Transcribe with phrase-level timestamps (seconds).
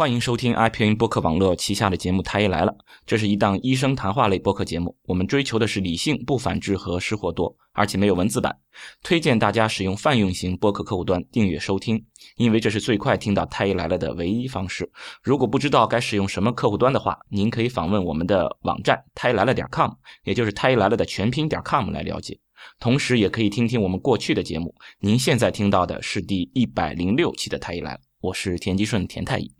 [0.00, 2.72] 欢迎收听 iPn 播客网络旗下的节目《太医来了》，
[3.04, 4.96] 这是一档医生谈话类播客节目。
[5.02, 8.56] 我们追求的是理性、不反制和失货多，而且没有文字版。
[9.02, 12.02] 推荐大家使用泛用型播客客户端订阅收听，
[12.36, 14.90] 因为这是最快听到《太医来了》的唯一方式。
[15.22, 19.92] 如果不知道该使用什么客户端的话，您可以访问我们的网站“太医来了点 com”，
[20.24, 22.40] 也就是“太医来了”的全拼点 com 来了解。
[22.78, 24.74] 同时，也可以听听我们过去的节目。
[25.00, 29.59] 您现在听到的是第一百零六期的《太医来了》，我是田吉顺田太医。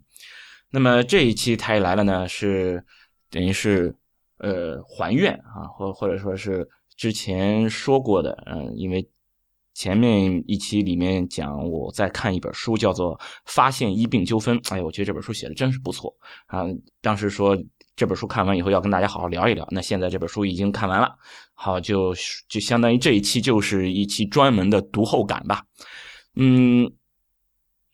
[0.73, 2.81] 那么这一期太医来了呢，是
[3.29, 3.93] 等于是
[4.37, 9.05] 呃还愿啊，或或者说是之前说过的，嗯，因为
[9.73, 16.15] 前面一期里面讲我在看一本书，叫做《发现医病纠纷》，哎，我觉得这本书写的真是不错
[16.47, 16.63] 啊。
[17.01, 17.57] 当时说
[17.97, 21.13] 这本书看完以后要跟大家好好聊一聊，那现在这本书已经看完了，
[21.53, 22.15] 好就
[22.47, 25.65] 就相当于这一期就是一期专门的读后感吧，
[26.37, 26.89] 嗯。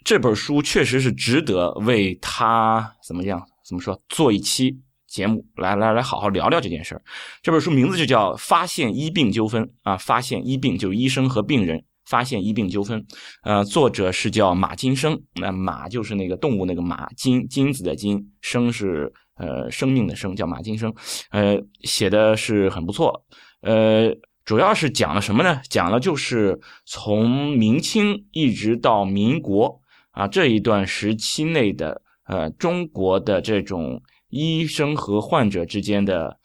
[0.08, 7.02] 这本书确实是值得为他怎么样怎么说做一期节目来来来好好聊聊这件事儿。
[7.44, 13.05] 这本书名字就叫《发现医病纠纷》啊，发现医病就是医生和病人发现医病纠纷。
[13.44, 20.94] 呃，作者是叫马金生，那马就是那个动物那个马，金金子的金，生是呃生命的生，叫马金生。
[21.32, 23.26] 呃，写的是很不错。
[23.60, 24.10] 呃，
[24.46, 25.60] 主要是讲了什么呢？
[25.68, 29.82] 讲了就是从明清一直到民国。
[30.18, 36.35] 啊，这一段时期内的呃，中国的这种医生和患者之间的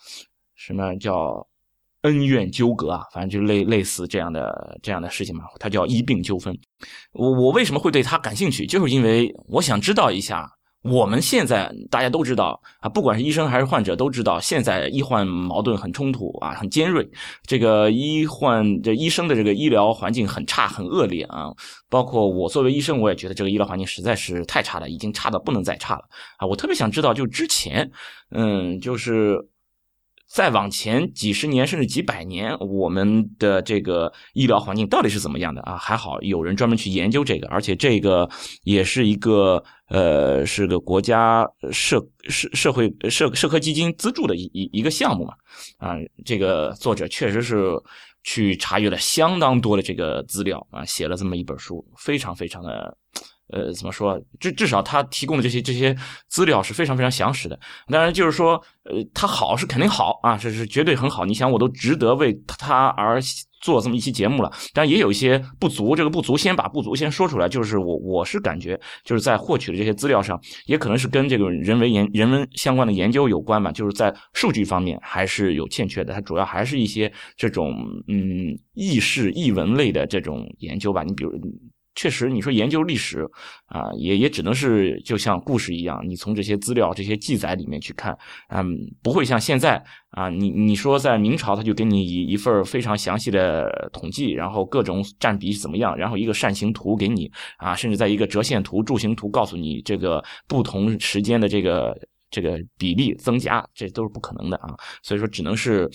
[0.55, 1.49] 什么叫
[2.03, 3.03] 恩怨纠葛啊？
[3.15, 6.55] 反正就类类似这样的这样的事情嘛，它叫医病纠纷。
[7.13, 8.67] 我我为什么会对他感兴趣？
[8.67, 10.47] 就是因为我想知道一下。
[10.83, 17.09] 我们现在大家都知道啊，不管是医生还是患者都知道，现在医患矛盾很冲突啊，很尖锐。
[17.47, 21.53] 这个医患这医生的这个医疗环境很差很恶劣啊，
[21.89, 26.03] 包括我作为医生，我也觉得这个医疗环境实在是太差了，已经差到不能再差了
[26.39, 26.47] 啊。
[26.47, 27.91] 我特别想知道，就之前，
[28.31, 29.39] 嗯，就是。
[30.33, 35.77] 再往前几十年甚至几百年，我们的这个医疗环境到底是怎么样的啊？
[35.77, 38.27] 还好有人专门去研究这个，而且这个
[38.65, 45.35] 也是一个呃，是个国家社社社会社社科基金资助的一一一个项目嘛
[45.77, 45.97] 啊。
[46.25, 47.71] 这个作者确实是
[48.25, 52.97] 去查阅了相当多的这个资料啊，写了这么一本书，非常非常的。
[53.53, 54.21] 呃，怎么说？
[54.41, 55.95] 至至少他提供的这些这些
[56.29, 57.59] 资料是非常非常详实的。
[57.89, 58.55] 当然，就是说，
[58.85, 61.25] 呃，他好是肯定好啊，这是绝对很好。
[61.25, 63.21] 你想，我都值得为他而
[63.61, 64.51] 做这么一期节目了。
[64.73, 67.49] 但也有一些不足，这个不足先把不足先说出来。
[67.49, 73.71] 就是我我是感觉，就是在获取的这些资料上，也可能是跟这个人文研人文相关的研究有关吧。
[73.71, 76.15] 就是在数据方面还是有欠缺的。
[76.15, 77.75] 它主要还是一些这种
[78.09, 81.03] 嗯意识译文类的这种研究吧。
[81.03, 81.33] 你比如。
[81.95, 83.29] 确实，你说研究历史
[83.67, 88.17] 啊，也也只能是就像故事一样，你从这些资料、这些记载里面去看，
[88.49, 88.67] 嗯，
[89.03, 101.95] 不会像现在啊，你你说在明朝，他就给你一一份非常详细的统计，然后各种占比怎么样，然后一个扇形图给你啊，甚至在一个折线图、柱形图告诉你这个不同时间的这个
[102.31, 105.91] 这个比例增加，这都是不可能的啊，所以说只能是。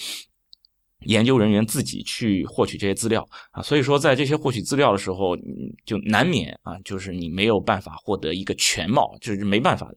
[1.05, 5.37] 研究人员自己去获取这些资料啊，所以说在这些获取资料的时候，
[5.85, 9.95] 就难免啊，就是你没有办法获得一个全貌，这是没办法的。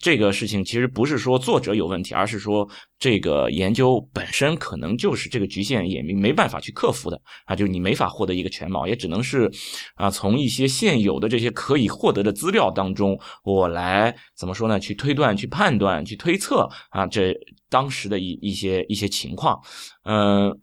[0.00, 2.68] 这个事情其实不是说作者有问题，而是说
[2.98, 9.50] 这个研究本身可能就是这个局限，也没没办法去克服的啊，就是你没法获得一个全貌，也只能是
[9.94, 14.78] 啊，从一些现有的这些可以获得的资料当中，我来怎么说呢？
[14.78, 17.34] 去推断、去判断、去推测啊，这。
[17.72, 19.58] 当时的一一些一些情况，
[20.04, 20.60] 嗯，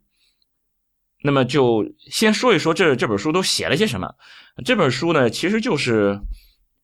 [1.23, 4.07] 那么就先说一说这这本书都写了些什么。
[4.63, 6.21] 这本书呢，其实就是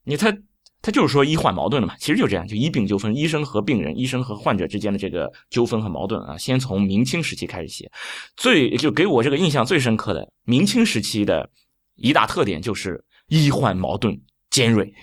[0.04, 0.36] 你他
[0.82, 6.38] 他就是说医患矛盾的嘛，其实就这样，就医病纠纷，医生和病人，医生和患者之间的这个纠纷和矛盾啊。
[6.38, 7.92] 先从明清时期开始写，
[8.36, 11.50] 最就给我这个印象最深刻的明清时期的
[11.96, 14.20] 一大特点就是医患矛盾
[14.50, 14.94] 尖锐，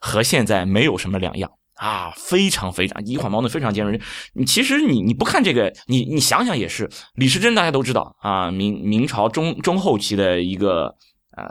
[0.00, 1.50] 和现在没有什么两样。
[1.76, 4.00] 啊，非常非常医患矛盾非常尖锐。
[4.34, 6.88] 你其实你你不看这个，你你想想也是。
[7.14, 10.94] 李时珍大家都知道啊，明明朝中中后期的一个
[11.36, 11.44] 呃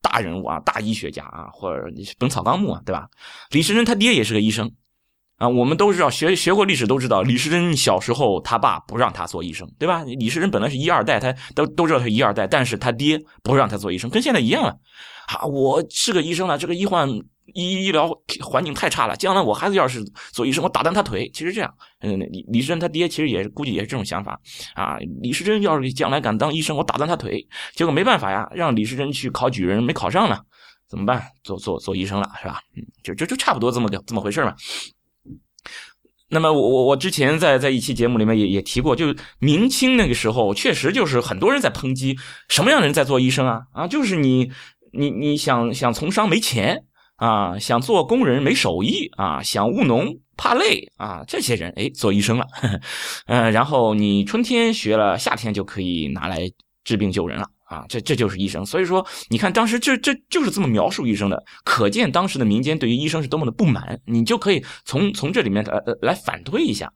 [0.00, 1.86] 大人物啊，大医学家啊，或者
[2.18, 3.06] 《本草纲目》啊，对吧？
[3.50, 4.72] 李时珍他爹也是个医生
[5.36, 10.02] 啊，我们都知道学学过历史都知道，李时珍小时候他爸不让他做医生，对吧？
[10.04, 14.74] 李时珍本来是一二代，他都都知道他一二代，但是他爹不让他做医生，跟现在一样啊。
[15.26, 17.10] 啊，我是个医生了，这个医患。
[17.54, 18.08] 医医疗
[18.42, 21.30] 环境太差了，将来我孩子要是做医生，我打断他腿。
[21.32, 24.38] 其实这样，嗯，李李时珍他爹其实也估计也是这种想法
[24.74, 24.96] 啊。
[25.22, 27.46] 李时珍要是将来敢当医生，我打断他腿。
[27.74, 30.38] 结果没办法呀，让李时珍去考举人，没考上呢。
[30.88, 31.20] 怎么办？
[31.42, 32.60] 做做做医生了，是吧？
[32.76, 34.54] 嗯，就就就差不多这么个这么回事嘛。
[36.28, 42.16] 那么我我我之前在在一期节目里面也也提过，就明清那个时候，确实就是很多人在抨击
[42.48, 44.50] 什么样的人在做医生啊啊，就是你
[44.92, 46.84] 你你想想从商没钱
[47.16, 52.46] 啊，想做工人没手艺啊，想务农怕累啊，这些人哎做医生了，
[53.26, 56.50] 嗯， 然后你春天学了，夏天就可以拿来
[56.84, 57.46] 治病救人了。
[57.66, 64.00] 啊，这这就是医生，所以说你看当时这这就是这么描述医生的，可见当时的民间对于医生是多么的不满。
[64.06, 66.88] 你就可以从从这里面呃呃来反推一下，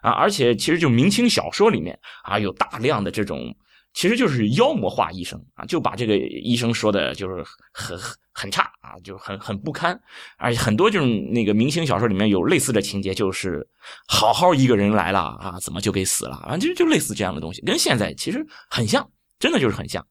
[0.00, 3.54] 啊，而且其实就明清小说里面啊有大量的这种，
[3.94, 7.96] 其实就是妖魔化医生啊，就把这个医生说的就是很
[8.38, 10.00] 很差啊，就很很不堪，
[10.36, 13.66] 而且很多这种那个明星小说里面有类似的情节，就是
[14.06, 19.06] 好好一个人来了啊，怎么就给死了啊，就就类似这样的东西，跟现在其实很像。
[19.40, 20.04] 真的就是很像，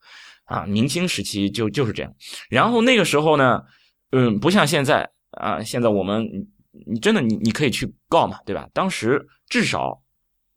[0.46, 2.10] 啊，明清时期就就是这样。
[2.50, 3.62] 然后那个时候呢，
[4.12, 6.26] 嗯，不像现在啊，现在我们
[6.88, 8.70] 你真的你你可以去告嘛，对吧？
[8.74, 10.02] 当时至少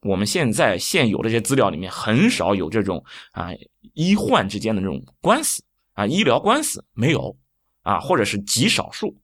[0.03, 3.03] 我们现在现有的这些资料里面很少有这种
[3.33, 3.49] 啊
[3.93, 7.35] 医患之间的这种官司啊医疗官司没有
[7.83, 9.15] 啊，或者是极少数。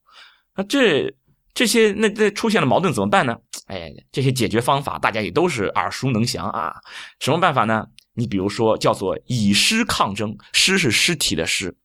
[0.56, 1.13] 那这
[1.54, 3.38] 这些那这出现了矛盾怎么办呢？
[3.68, 6.75] 哎，这些解决方法大家也都是耳熟能详啊。
[7.19, 7.86] 什么办法呢？
[8.13, 11.75] 你比如说，叫做以尸抗争，尸是尸体的尸，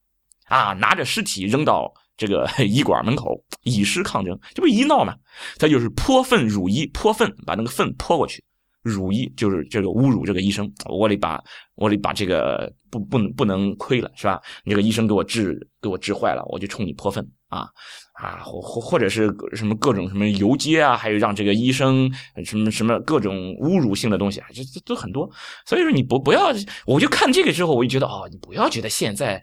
[0.46, 5.14] 啊，拿着尸体扔到这个 医馆门口，以尸抗争，这不医闹吗？
[5.58, 8.42] 他就是泼粪辱医，泼粪把那个粪泼过去，
[8.82, 11.42] 辱医就是这个侮辱这个医生，我得把
[11.76, 14.40] 我得把这个不不能不能亏了，是吧？
[14.64, 17.68] 你这个医生给我治给我治坏了，我就冲你泼粪啊。
[18.12, 22.08] 啊，或或或者是什么各种什么游街啊，还有让这个医生
[22.44, 25.28] 什么什么各种侮辱性的东西啊，这这都很多。
[25.66, 26.52] 所以说你不不要，
[26.86, 29.42] 我就看这个之后，我就觉得哦，你不要觉得现在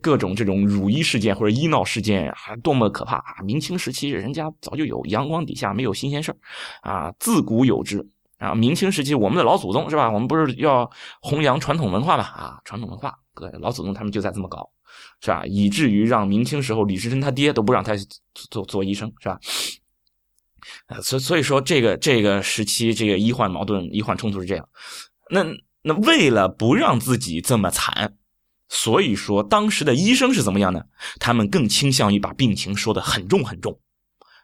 [0.00, 3.42] 各种这种辱医事件或者医闹事件啊多么可怕啊！
[3.44, 6.32] 明清时期人家早就有，阳光底下没有新鲜事
[6.82, 8.06] 啊，自古有之
[8.42, 8.54] 啊。
[8.54, 10.10] 明清时期我们的老祖宗是吧？
[10.10, 10.90] 我们不是要
[11.20, 12.24] 弘扬传统文化嘛？
[12.24, 14.70] 啊，传统文化，各老祖宗他们就在这么搞。
[15.22, 15.42] 是吧？
[15.46, 17.92] 以至于让明清时候李时珍他爹都不让他
[18.50, 19.38] 做做医生，是吧？
[20.86, 24.68] 啊，所所以说这个这个时期这个医患矛盾、医患冲突是这样。
[25.30, 25.44] 那
[25.82, 28.16] 那为了不让自己这么惨，
[28.68, 30.84] 所以说当时的医生是怎么样呢？
[31.18, 33.80] 他们更倾向于把病情说的很重很重，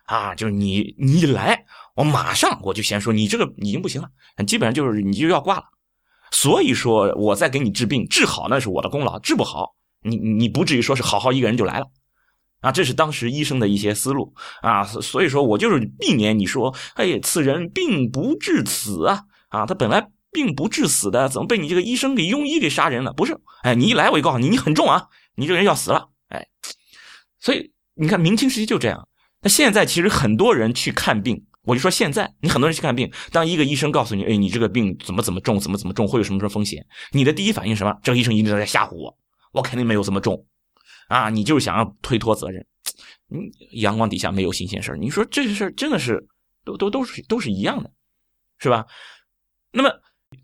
[0.06, 1.66] 啊，就是你你一来，
[1.98, 4.08] 我马上我就先说你这个已经不行了，
[4.46, 5.64] 基本上就是你就要挂了。
[6.30, 9.74] 所以说我在给你治病，治好那是我的功劳，治不好。
[10.02, 11.86] 你你不至于说是好好一个人就来了，
[12.60, 23.12] 啊，这是当时医生的一些思路啊，所以说我就是避免你说，哎，此人并不致死啊，啊，他本来并不致死的，怎么被你这个医生给庸医给杀人了？
[23.12, 26.46] 不是，哎，你一来我就告诉你，你很重啊，你这个人要死了，哎，
[27.40, 29.08] 所以你看明清时期就这样。
[29.40, 37.94] 那现在其实很多人去看病，我就说现在你很多人去看病，当一个医生告诉你，哎，你这个病怎么怎么重，怎么怎么重，会有什么什么风险，你的第一反应什么？
[38.02, 39.16] 这个医生一定在吓唬我。
[39.52, 40.46] 我肯定没有这么重，
[41.08, 41.30] 啊！
[41.30, 42.66] 你就是想要推脱责任，
[43.30, 43.40] 嗯，
[43.72, 46.26] 阳光底下没有新鲜事你说这些事真的是
[46.64, 47.90] 都都都是都是一样的，
[48.58, 48.86] 是吧？
[49.72, 49.90] 那么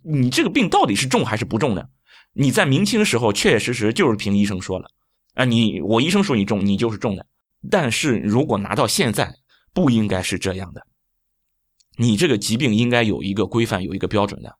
[0.02, 1.84] 你这个病到底是重还是不重呢？
[2.32, 4.90] 你在明清时候确确实实就是凭医生说了，
[5.34, 7.26] 啊，你我医生说你重，你就是重的。
[7.70, 9.34] 但是如果拿到现在，
[9.72, 10.86] 不应该是这样的。
[11.96, 14.56] 你这个疾病应该有一个规范，有一个标准的。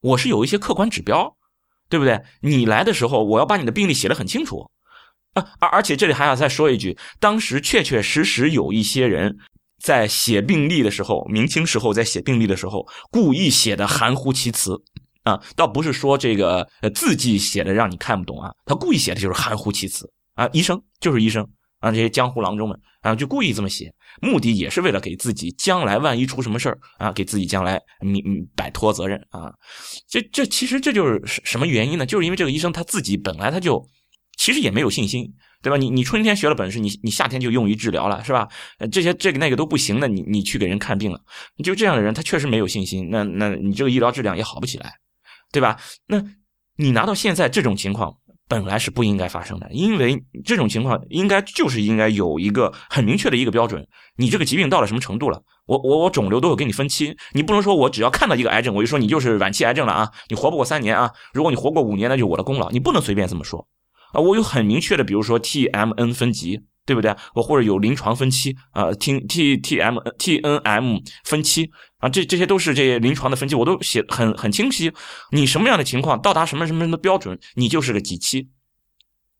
[0.00, 1.36] 我是有一些客观指标。
[1.88, 2.20] 对不对？
[2.40, 4.68] 你来的时候，我要把你的病历写的很清楚
[5.34, 5.54] 啊！
[5.60, 9.38] 而而且这里还要再说一句，当时确确实实有一些人
[9.80, 14.82] 在写病历的时候，明清时候在写病历的时候，故意写的含糊其辞
[15.22, 21.48] 啊，倒不是说这个字迹写的让你看不懂啊，他故意写的就是含糊其辞啊，医生就是医生。
[21.80, 28.22] 啊，这些江湖郎中们啊，就故意这么写，目的也是为了给自己将来万一出什么事儿啊，给自己将来你
[28.56, 29.52] 摆脱责任啊。
[30.08, 32.06] 这这其实这就是什么原因呢？
[32.06, 33.86] 就是因为这个医生他自己本来他就
[34.38, 35.76] 其实也没有信心，对吧？
[35.76, 38.48] 你你春天学了本事，你你夏天就用于治疗了，是吧？
[38.90, 41.20] 这些这个那个都不行的，你你去给人看病了，
[41.62, 44.94] 就这样的人他确实没有信心，那那你这个医疗质量也好不起来，
[45.52, 45.78] 对吧？
[46.06, 46.24] 那
[46.76, 48.16] 你拿到现在这种情况。
[48.48, 53.86] 本来是不应该发生的，因为这种情况应该就是应该有一个很明确的一个标准。
[54.16, 55.42] 你这个疾病到了什么程度了？
[55.66, 61.10] 我我我肿瘤都有给你分期，你不能说我只要看到一个癌症，我就说你就是晚期癌症了啊，你活不过三年啊。
[61.32, 63.66] 如果你活过五年，那就我的功劳，你不能随便这么说
[64.12, 64.20] 啊。
[64.20, 66.60] 我有很明确的，比如说 T M N 分级。
[66.86, 67.12] 对不对？
[67.34, 71.68] 我或者有临床分期啊，T T T M T N M 分期
[72.08, 74.92] 这这些都是这些临床的分期，我都写很很清晰。
[75.30, 78.48] 你什么样的情况到达什么什么什么的标准，你就是个几期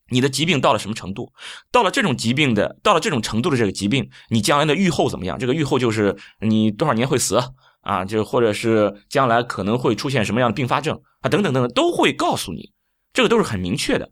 [0.08, 1.32] 你的疾病到了什么程度？
[1.72, 5.38] 到了这种疾病的，到了这种程度的这个疾病，你将来的预后怎么样？
[5.38, 7.42] 这个预后就是你多少年会死
[7.80, 8.04] 啊？
[8.04, 11.28] 就或者是将来可能会出现什么样的并发症啊？
[11.28, 12.72] 等等等等，都会告诉你，
[13.12, 14.10] 这个都是很明确的。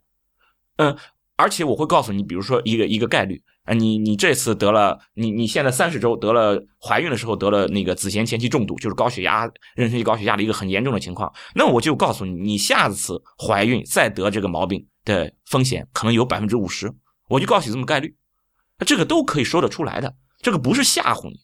[0.78, 0.96] 嗯，
[1.37, 14.87] 而且我会告诉你，比如说一个一个概率啊，你你这次得了，你你现在三十周得了怀孕的时候得了那个子痫前期重度，就是高血压、妊娠期高血压的一个很严重的情况，那我就告诉你，你下次怀孕再得这个毛病。
[15.06, 16.90] 的风险可能有百分之五十，
[17.28, 18.16] 我就告诉你这么概率，
[18.87, 21.40] 这个都可以说得出来的，这个不是吓唬你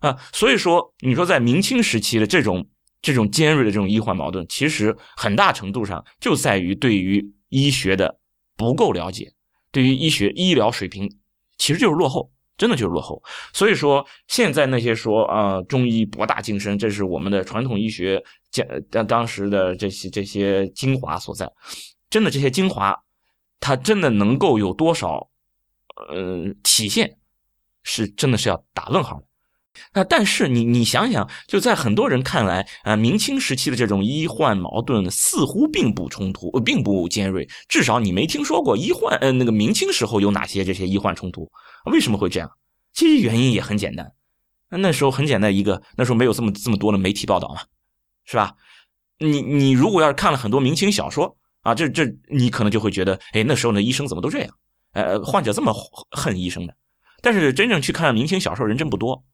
[0.00, 0.18] 啊。
[0.34, 2.68] 所以说，你说在明清时期的这种
[3.00, 8.20] 这种尖锐的这种医患矛盾，其实很大程度上就在于对于医学的
[8.54, 9.32] 不够了解，
[9.72, 11.10] 对于医学医疗水平
[11.58, 13.22] 其实就是落后，真的就是落后。
[13.52, 21.50] 所以说，现在那些说啊中医博大精深，这是我们的传统医学讲当当时的这些这些精华所在。
[22.10, 22.96] 真的这些精华，
[23.58, 25.28] 它真的能够有多少，
[26.08, 27.18] 呃，体现，
[27.82, 29.26] 是真的是要打问号的。
[29.92, 37.48] 那但是你你想想，就在很多人看来啊，明清时期的这种医患矛盾似乎并不冲突，并不尖锐。
[37.68, 41.50] 至少你没听说过医患，呃，那个明清时候有哪些这些医患冲突？
[41.86, 42.50] 为什么会这样？
[42.92, 44.12] 其实原因也很简单，
[44.70, 47.62] 那时候很简单一个，那时候没有这么这么多的媒体报道嘛，
[48.24, 48.54] 是吧？
[49.18, 51.36] 你你如果要是看了很多明清小说。
[51.64, 54.54] 啊，这这你可能就会觉得，哎，那时候的医生怎么都这样？
[54.92, 55.74] 呃，患者这么
[56.10, 56.76] 恨医生的。
[57.22, 59.24] 但是真正去看明清小说人真不多，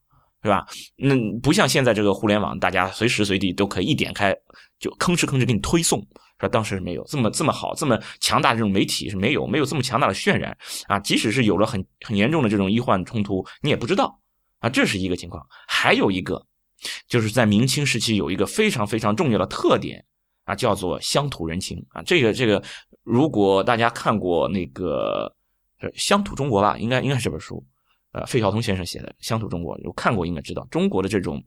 [0.42, 0.66] 是吧？
[0.96, 4.34] 那不像现在这个互联网，大家随时随地都可以一点开
[4.78, 6.48] 就吭哧吭哧给你推送，是吧？
[6.48, 10.56] 当时是没有这么这么好、这么强大的这种媒体是没有，没有这么强大的渲染
[10.86, 10.98] 啊。
[10.98, 14.20] 即使是有了很很严重的这种医患冲突，你也不知道
[14.60, 14.68] 啊。
[14.68, 15.44] 这是一个情况。
[15.66, 16.46] 还有一个，
[17.08, 20.04] 就是在明清时期有一个非常非常重要的特点。
[20.44, 22.60] 啊，叫做乡土人情啊，这个这个，
[23.04, 25.32] 如果大家看过那个
[25.94, 27.64] 《乡土中国》吧，应该应该是这本书，
[28.12, 31.42] 呃，费孝通先生写的《乡土中国》，有看过应该知道，中国的这种，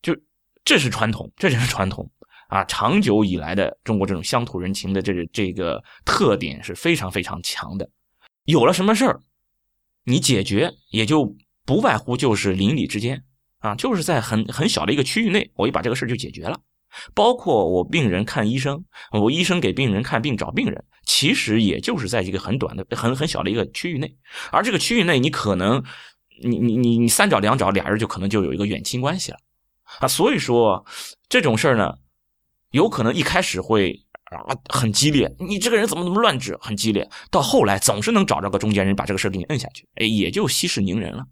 [0.00, 0.16] 就
[0.64, 2.10] 这是传统，这就是传统
[2.48, 7.88] 啊，长久以来的中国这种乡土人情的这个这个特点是非常非常强的。
[8.44, 9.20] 有了什么事儿，
[10.04, 13.22] 你解决也就不外乎就是邻里之间
[13.58, 16.58] 啊，就是在很很小的一个区域内，我一把这个事儿就解决了。
[17.14, 24.16] 包括我病人看医生，我医生给病人看病找病人，其实也就是在一个很短的、很很小的一个区域内，
[24.50, 25.82] 而这个区域内，你可能，
[26.42, 29.38] 你你你你三找两找，俩人就可能就有一个远亲关系了，
[30.00, 30.84] 啊，所以说
[31.28, 31.94] 这种事儿呢，
[32.70, 41.24] 有可能一开始会啊很激烈，你这个人怎么怎么乱治，很激烈，到后来总是能找着个中间人把这个事儿给你摁下去，哎，也就息事宁人了。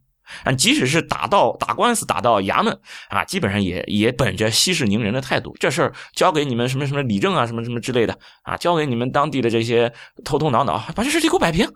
[0.45, 9.93] 啊，即使是打到打官司打到衙门啊，基本上也也本着息事宁人的态度，这事儿交给你们什么什么理政啊，什么什么之类的啊，交给你们当地的这些
[10.25, 11.69] 头头脑脑，把这事情给我摆平。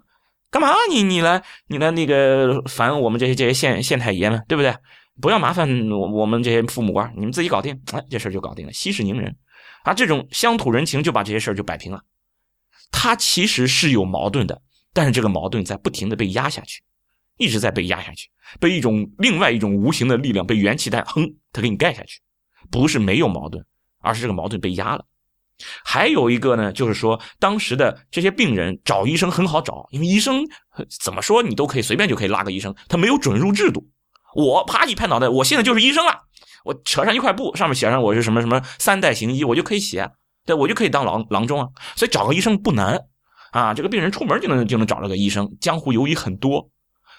[0.51, 4.75] 干嘛你你来你来那个烦我们这些这些县县太爷们，对不对？
[5.21, 9.35] 不要麻烦我我们这些父母官，你们自己搞定，哎，这事就搞定了，息事宁人
[9.85, 12.03] 啊，这种乡土人情就把这些事就摆平了。
[12.91, 14.61] 他其实是有矛盾的，
[14.93, 16.83] 但是这个矛盾在不停的被压下去。
[17.43, 18.29] 一直在被压下去，
[18.61, 22.21] 被一种另外一种无形的力量，被元气弹哼，它给你盖下去。
[22.71, 23.67] 不是没有矛盾，
[24.01, 25.05] 而是这个矛盾被压了。
[25.85, 30.47] 还有一个呢，就是说当时的这些病人找医生很好找，因为医生
[31.03, 33.91] 怎么说你都可以随便就可以拉个医生，他没有准入制度。
[34.35, 36.13] 我啪一拍脑袋，我现在就是医生了，
[36.65, 40.11] 我扯上一块布，上面写上我是什么什么三代行医，我就可以写，
[40.47, 41.69] 对我就可以当郎郎中啊。
[41.97, 42.99] 所以找个医生不难
[43.51, 45.55] 啊，这个病人出门就能就能找到个医生。
[45.61, 46.71] 江湖游医很多。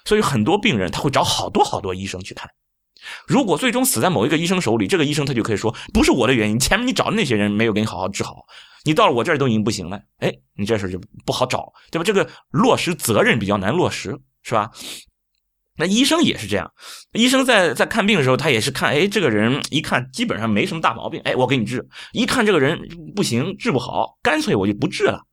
[0.05, 2.49] 所以很多病人他会找好多好多医生去看，
[3.27, 8.45] 如果最终死在某一个医生手里，这个医生他就可以说不是我的原因，前面你找的那些人没有给你好好治好，
[8.85, 12.03] 你到了我这儿都已经不行了，哎，你这事就不好找，对吧？
[12.03, 14.71] 这个落实责任比较难落实，是吧？
[15.75, 16.71] 那医生也是这样，
[17.13, 21.79] 医生在在看病的时候，他也是看，哎，这个人一看基本上没什么大毛病，哎，我给你治；
[22.11, 22.79] 一看这个人
[23.15, 25.25] 不行，治不好，干脆我就不治了。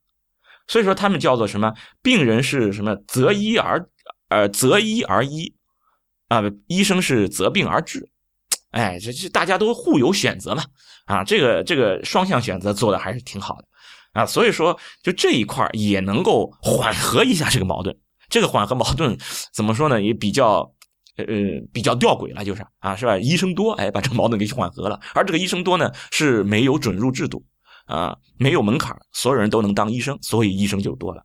[0.66, 1.74] 所以说他们叫做什么？
[2.00, 2.96] 病人是什么？
[3.06, 3.84] 择医而。
[4.30, 5.52] 呃，择医而医，
[6.28, 8.08] 啊，医生是择病而治，
[8.70, 10.62] 哎，这这大家都互有选择嘛，
[11.06, 13.64] 啊，这个这个双向选择做的还是挺好的，
[14.12, 17.94] 啊，所以说就这一块也能够缓和一下这个矛盾，
[18.28, 19.18] 这个缓和矛盾
[19.52, 20.00] 怎么说呢？
[20.00, 20.72] 也比较
[21.16, 21.26] 呃
[21.72, 23.18] 比较吊诡了，就是啊，是吧？
[23.18, 27.44] 医生多，哎，把这个矛盾给缓和了，而这个医生多呢是没有准入制度，
[27.86, 31.20] 啊，没有门槛，所有人都能当医生，所以医生就多了。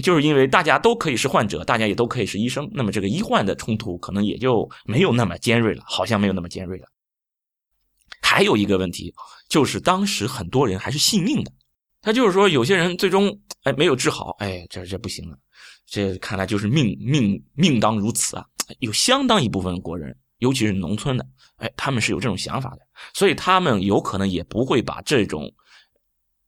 [0.00, 6.86] 就是因为大家都可以是患者，大家也都可以是医生，那么这个医患的冲突可能也就没有那么尖锐了，好像没有那么尖锐了。
[8.22, 9.12] 还有一个问题
[9.48, 11.52] 就是，当时很多人还是信命的，
[12.00, 15.36] 他就是说，有些人最终哎，没有治好，哎，这这不行了，
[15.86, 18.46] 这看来就是命命命当如此啊！
[18.78, 22.78] 有相当一部分国人，尤其是农村的，哎，他们是有这种想法的，
[23.12, 25.52] 所以他们有可能也不会把这种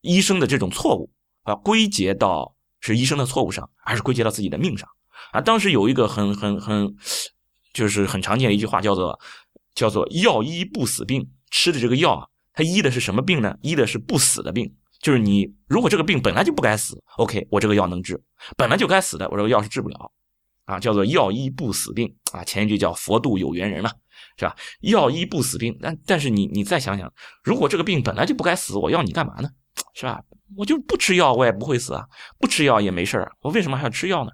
[0.01, 1.11] 医生的这种错误
[1.43, 2.54] 啊归结到
[2.93, 4.89] 是医生的错误上，而是归结到自己的命上
[5.33, 5.41] 啊。
[5.41, 6.95] 当时有一个很很很，
[7.73, 9.19] 就是很常见的一句话，叫做
[9.75, 13.57] 叫做“药医不死病”，吃的这个药啊，它医的是什么病呢？
[13.63, 14.75] 医的是不死的病。
[15.01, 18.17] 就是你，如果这个病本来就不该死，OK，我这个药能治；
[18.57, 20.11] 本来就该死的，我这个药是治不了，
[20.65, 22.43] 啊，叫做药医不死病啊。
[22.43, 23.91] 前一句叫佛度有缘人嘛，
[24.39, 24.57] 是吧？
[24.81, 27.13] 药医不死病，但但是你你再想想，
[27.43, 29.51] 如果这个病本来就不该死，我要你干嘛呢？
[29.95, 30.21] 是吧？
[30.57, 32.05] 我就不吃药，我也不会死啊，
[32.39, 34.31] 不吃药也没事我为什么还要吃药呢？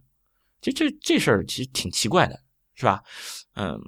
[0.60, 2.40] 这这这事儿其实挺奇怪的，
[2.74, 3.00] 是吧？
[3.54, 3.78] 嗯，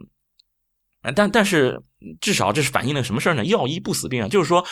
[1.17, 1.83] 但但是
[2.21, 3.45] 至少这是反映了什么事呢？
[3.47, 4.65] 药医不死病啊，就是说。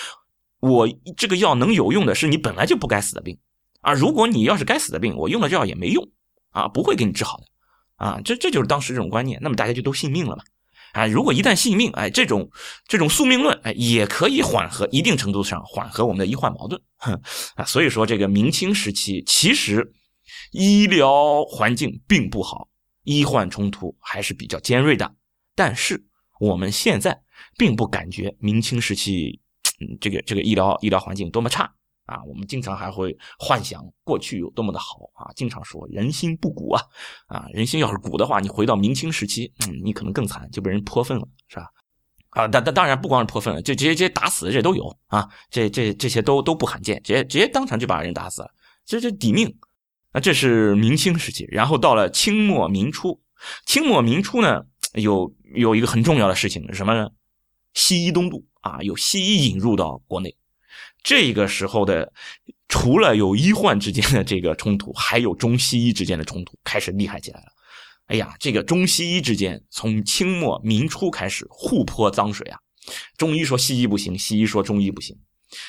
[0.63, 3.39] 我这个药能有用的是你本来就不该死的病
[3.81, 3.95] 啊！
[3.95, 6.07] 如果你要是该死的病，我用了药也没用
[6.51, 7.45] 啊，不会给你治好的
[7.97, 8.21] 啊！
[8.23, 10.45] 这这就是当时这种观念，那么大家就都信命了嘛？
[10.93, 12.51] 啊，如果一旦信命，哎，这种
[12.87, 17.21] 这种宿命论，哎，也可以缓和一定程度上缓和我们的医患矛盾，哼
[17.57, 17.65] 啊！
[17.65, 19.93] 所以说这个明清时期其实
[20.53, 22.69] 医疗环境并不好，
[23.05, 25.15] 医患冲突还是比较尖锐的，
[25.55, 26.07] 但是
[26.41, 27.21] 我们现在
[27.57, 29.41] 并不感觉明清时期。
[29.83, 31.73] 嗯，这个这个医疗医疗环境多么差
[32.11, 32.23] 啊！
[32.25, 35.31] 我们经常还会幻想过去有多么的好啊！
[35.37, 36.83] 经常说人心不古啊，
[37.27, 41.67] 啊，人心要是古的话，你回到明清时期，嗯，你可能更惨，就被人泼粪了，是吧？
[42.31, 48.51] 啊，但但当然不光是泼粪了，就直接直接打死这都有啊，这这这些都都不罕见，直接直接当场就把人打死了，
[48.85, 49.57] 这这抵命。
[50.13, 53.21] 那这是明清时期，然后到了清末明初，
[53.67, 54.65] 清末明初呢，
[54.95, 57.09] 有有一个很重要的事情是什么呢？
[57.75, 58.45] 西医东渡。
[58.63, 60.37] 啊，有西医引入到国内，
[61.03, 62.13] 这个时候的
[62.69, 67.47] 除了有医患之间的这个冲突，还有中西医之间的冲突开始厉害起来了。
[68.07, 72.59] 哎呀，这个中西医之间从清末民初开始互泼脏水啊，
[73.17, 75.17] 中医说西医不行，西医说中医不行。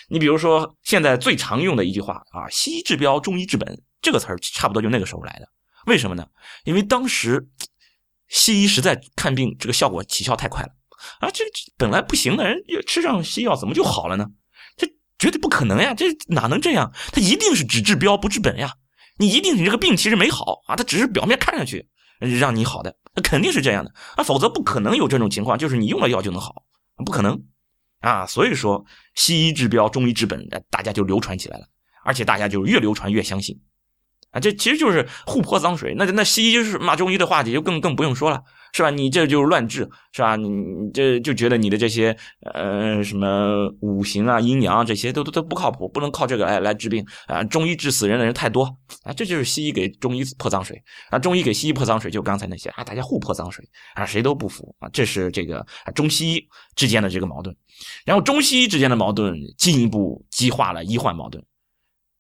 [0.09, 5.47] 你比如说现在最常用的一句话啊，“西医治标，中医治本”，这个词儿差不多就那个时候来的。
[5.85, 6.27] 为什么呢？
[6.65, 7.47] 因为当时
[8.27, 10.69] 西医实在看病这个效果起效太快了。
[11.19, 11.43] 啊，这
[11.77, 14.27] 本来不行的人，又吃上西药怎么就好了呢？
[15.21, 15.93] 绝对不可能呀！
[15.93, 16.91] 这哪能这样？
[17.11, 18.73] 他一定是只治标不治本呀！
[19.19, 21.87] 你一定你这个病其实没好啊，他只是表面看上去
[22.39, 26.63] 让你好的，那肯定是这样的啊，否则不可能有这种情况，就是你用了药就能好，
[27.05, 27.39] 不可能
[27.99, 28.25] 啊！
[28.25, 31.67] 所以说，西医治标，中医治本，大家就流传起来了，
[32.03, 33.55] 而且大家就越流传越相信。
[34.31, 35.93] 啊，这其实就是互泼脏水。
[35.97, 38.41] 那那西医就是骂中医的话，题就更更不用说了，
[38.73, 38.89] 是吧？
[38.89, 40.37] 你这就是乱治，是吧？
[40.37, 40.49] 你
[40.93, 42.15] 这就觉得你的这些
[42.53, 47.43] 呃什么五行啊、阴阳啊这些都都都不靠谱，不能靠这个来来治病啊。
[47.43, 48.63] 中医治死人的人太多
[49.03, 51.19] 啊，这就是西医给中医泼脏水啊。
[51.19, 53.63] 中医给西医泼脏水，就刚才那些啊，大家互泼脏水
[53.95, 54.89] 啊，谁都不服啊。
[54.93, 57.53] 这是这个中西医之间的这个矛盾，
[58.05, 61.43] 然后中西医之间的矛盾进一步激化了医患矛盾。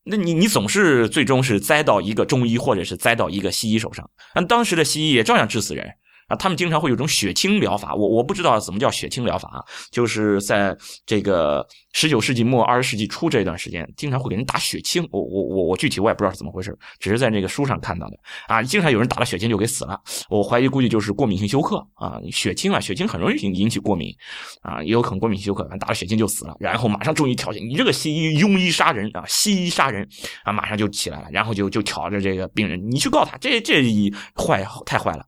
[0.03, 5.87] 那你你总是最终是栽到一个中医或者是栽到一个西医手上，那当时的西医也照样治死人。
[6.31, 9.59] 啊，他们经常会有种血清疗法，我我不知道怎么叫血清疗法啊，
[9.91, 15.05] 就是在这个十九世纪末二十世纪初这段时间，经常会给人打血清。
[15.11, 18.17] 我我我我具体我也不知道是怎么回事，只是在那个书上看到的
[18.47, 19.99] 啊，经常有人打了血清就给死了。
[20.29, 24.15] 我怀疑估计就是过敏性休克啊，血清啊，血清很容易引引起过敏
[24.61, 26.55] 啊，也有可能过敏性休克，打了血清就死了。
[26.59, 30.07] 然后马上中医调解，你这个西医庸医杀人啊，西医杀人
[30.43, 33.81] 啊，马上就起来了，然后就就挑着这个病人，你去告他，这这
[34.35, 35.25] 坏太坏了。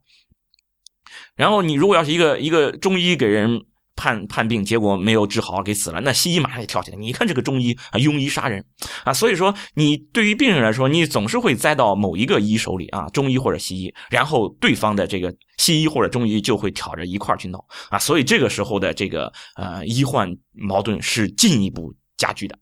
[1.36, 3.64] 然后你如果要是一个一个中医给人
[3.96, 6.96] 判判病，结果没有治好，给死了，那西医马上也跳起来。
[6.96, 8.64] 你看这个中医啊，庸医杀人
[9.04, 22.58] 啊，所以说你对于病人来说，你总是会栽到某一个医手里啊，中医或者西医，然后对方的这个西医或者中医就会挑着一块去闹啊，所以这个时候的这个呃医患矛盾是进一步加剧的。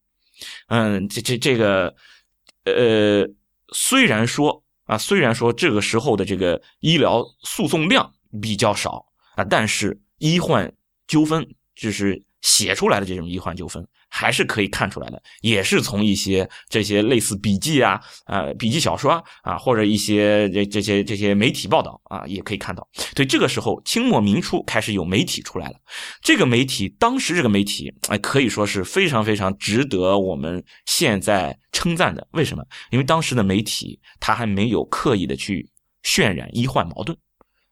[0.68, 1.94] 嗯，这这这个
[2.64, 3.26] 呃，
[3.72, 8.12] 虽然说啊，虽然说这个时候的这个医疗诉讼量。
[8.40, 9.04] 比较少
[9.36, 10.72] 啊，但是医患
[11.06, 22.86] 纠纷就是写出来的这种医患纠纷，还是可以看出来的，也是从一些这些类似笔记啊、呃笔记小说啊，或者一些这这些这些媒体报道啊，也可以看到。
[23.14, 25.76] 对，这个时候清末明初开始有媒体出来了，
[26.20, 32.26] 这个媒体当时这个媒体哎可以说是非常非常值得我们现在称赞的。
[32.32, 32.64] 为什么？
[32.90, 35.70] 因为当时的媒体他还没有刻意的去
[36.02, 37.16] 渲染医患矛盾。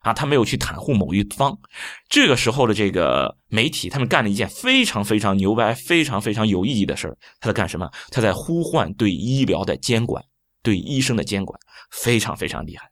[0.01, 1.57] 啊，他没有去袒护某一方，
[2.09, 7.17] 这个时候的这个媒体，他们干了一件非常非常牛掰、非常非常有意义的事儿。
[7.39, 7.89] 他在干什么？
[8.11, 10.23] 他在呼唤对医疗的监管。
[10.63, 11.59] 对医生的监管，
[11.89, 12.90] 非常非常厉害。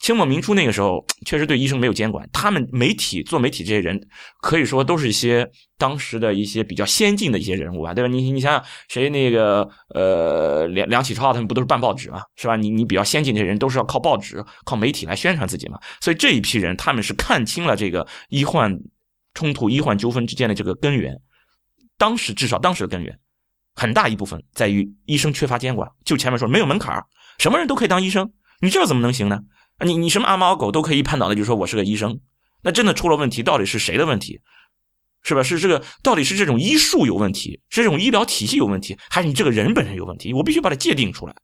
[0.00, 2.26] 清末明初那个时候，确实对医生没有监管。
[2.32, 4.00] 他们媒体做媒体这些人，
[4.40, 8.08] 可以说都是一些当时的一些比较先进的一些人物啊，对吧？
[8.08, 12.56] 你你想想，谁那个呃梁梁启超他们不都是办报纸嘛，是吧？
[12.56, 15.78] 你你比较先进这些人都是要靠报纸、靠媒体来宣传自己嘛。
[16.00, 18.80] 所以这一批人，他们是看清了这个医患
[19.34, 21.14] 冲突、医患纠纷之间的这个根源。
[21.98, 23.18] 当时至少当时的根源，
[23.74, 25.86] 很大一部分在于医生缺乏监管。
[26.06, 27.04] 就前面说没有门槛
[27.38, 28.32] 什么人都可以当医生，
[28.62, 29.40] 你这怎么能行呢？
[29.84, 32.20] 你你什么阿猫阿狗都可以一拍脑袋就说我是个医生，
[32.62, 34.40] 那真的出了问题，到底是谁的问题？
[35.22, 35.42] 是吧？
[35.42, 40.32] 是这个到底是这种医术有问题，是这种医疗体系有问题，还是你这个人本身有问题？
[40.32, 41.36] 我必须把它界定出来。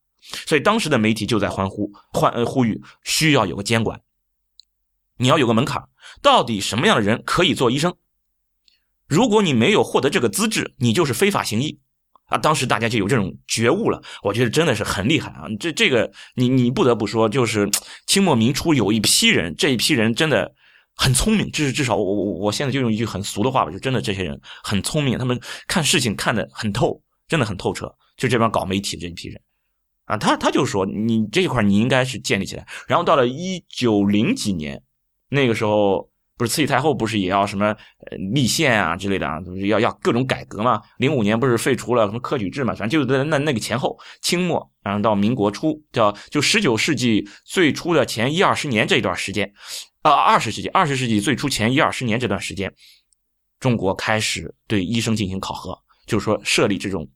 [0.46, 4.00] 所以当时的媒体就在欢呼欢呃呼吁，需要有个监管，
[5.18, 5.84] 你要有个门槛，
[6.22, 7.94] 到底什么样的人可以做医生？
[9.06, 11.78] 如果你没有获得这个资质，你就是非法行医。
[12.26, 15.46] 啊，当时大家就有这种觉悟了，我觉得真的是很厉害啊！
[15.60, 17.70] 这这个，你你不得不说，就是
[18.06, 20.52] 清末明初有一批人，这一批人真的
[20.96, 27.94] 很聪明，至至少我我我现在就用一句很俗的话吧，就真的这些人很聪明，他们看事情看得很透，真的很透彻。
[28.16, 29.40] 就这帮搞媒体的这一批人，
[30.06, 34.82] 啊，他他就说你这一块你应该是建立起来，然后到了一九零几年，
[35.28, 36.10] 那个时候。
[36.38, 40.82] 不是慈禧太后不是也要什么呃立宪啊之类的啊，就是要要各种改革嘛。
[40.98, 49.50] 零五年不是废除了什么科举制嘛，反正就在那那个前后，清末然后到民国初，叫就十九世纪最初的前一二十年这一段时间，
[50.02, 52.70] 啊二十世纪二十世纪最初前一二十年这段时间，
[53.58, 55.74] 中国开始对医生进行考核，
[56.06, 57.08] 就是说设立这种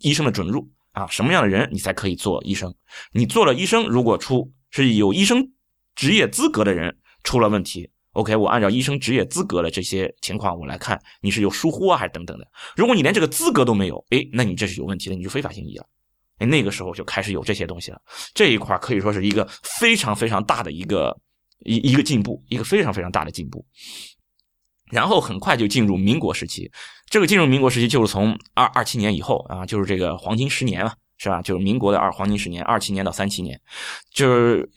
[0.00, 2.74] 医生的准入啊，什么样的人你才可以做医生？
[3.12, 5.50] 你做了医生，如果出是有医生
[5.94, 6.98] 职业资格的人。
[7.26, 12.46] 出了问题，OK，我按照医生职业资格的这些情况，我来看你是有疏忽啊，还是等等的。
[12.76, 15.84] 如果你连这个资格都没有，哎，那你这是有问题的，你就非法行医了。
[16.38, 18.00] 哎，那个时候就开始有这些东西了。
[18.32, 19.46] 这一块可以说是一个
[19.80, 21.18] 非常非常大的一个
[21.64, 23.66] 一一个进步，一个非常非常大的进步。
[24.92, 26.70] 然后很快就进入民国时期，
[27.10, 31.42] 这个进入民国时期就是从二二七年以后啊，就是这个黄金十年嘛，是吧？
[31.42, 33.60] 就是民国的二黄金十年，二七年到三七年，
[34.14, 34.70] 就是。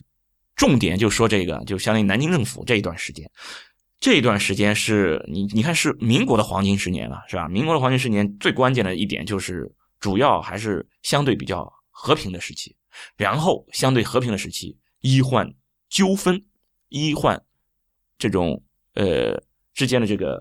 [0.60, 3.32] 重点就说这个，就相当于南京政府这一段时间，
[3.98, 7.48] 这一段时间是你你看是民国的黄金十年了，是吧？
[7.48, 12.76] 民国的黄金十年最关键的一点就是，主要还是相对比较和平的时期，
[13.16, 15.50] 然后相对和平的时期，医患
[15.88, 16.44] 纠纷、
[16.90, 17.42] 医患
[18.18, 18.62] 这种
[18.96, 19.42] 呃
[19.74, 20.34] 之间的这个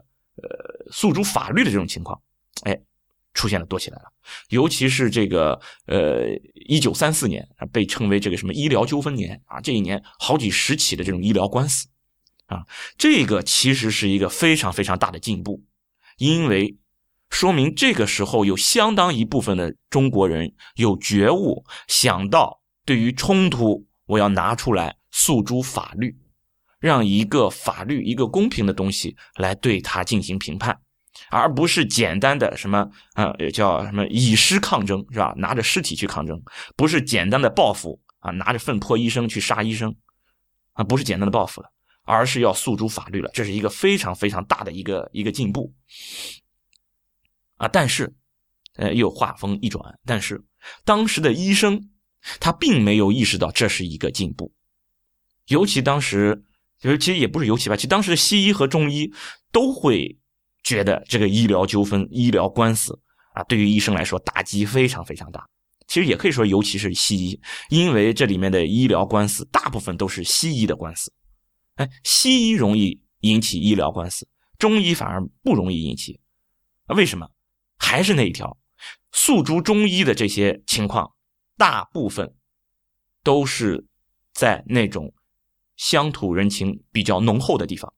[0.42, 2.20] 呃诉诸法律的这种情况，
[2.64, 2.76] 哎。
[3.34, 4.12] 出现了多起来了，
[4.48, 11.86] 尤其是这个呃，一九三四年啊，被称为这个什么医疗纠纷年啊，这一年好几十起的这种医疗官司
[12.46, 15.62] 啊，这个其实是一个非常非常大的进步，
[16.16, 16.76] 因为
[17.30, 26.18] 说明这个时候有相当一部分的中国人有觉悟，想到对于冲突，我要拿出来诉诸法律，
[26.80, 30.80] 让一个法律一个公平的东西来对他进行评判。
[31.30, 35.34] 而不是简单的什么啊，叫什么以尸抗争是吧？
[35.36, 36.40] 拿着尸体去抗争，
[36.76, 39.94] 不是简单的报复啊，拿着粪泼医生去杀医生，
[40.72, 41.70] 啊，不是简单的报复了，
[42.04, 43.30] 而是要诉诸法律了。
[43.34, 45.74] 这是一个非常非常大的一个一个进步
[47.56, 47.68] 啊！
[47.68, 48.14] 但是，
[48.76, 50.42] 呃，又话锋一转，但是
[50.84, 51.90] 当时的医生
[52.40, 54.54] 他并没有意识到这是一个进步，
[55.48, 56.44] 尤其当时
[56.80, 59.12] 就是其实也不是尤其吧，其实当时的西医和中医
[59.52, 60.16] 都会。
[60.68, 63.00] 觉得这个医疗纠纷、医疗官司
[63.32, 65.48] 啊，对于医生来说打击非常非常大。
[65.86, 71.10] 其实也可以说，尤其是西医，因为这里面的医疗官司大部分都是西医的官司。
[71.76, 74.28] 哎，西医容易引起医疗官司，
[74.58, 76.20] 中医反而不容易引起。
[76.88, 77.30] 为什么？
[77.78, 78.58] 还是那一条，
[79.12, 81.14] 诉诸中医的这些情况，
[81.56, 82.34] 大部分
[83.22, 83.86] 都是
[84.34, 85.14] 在那种
[85.76, 87.90] 乡土人情比较浓厚的地方，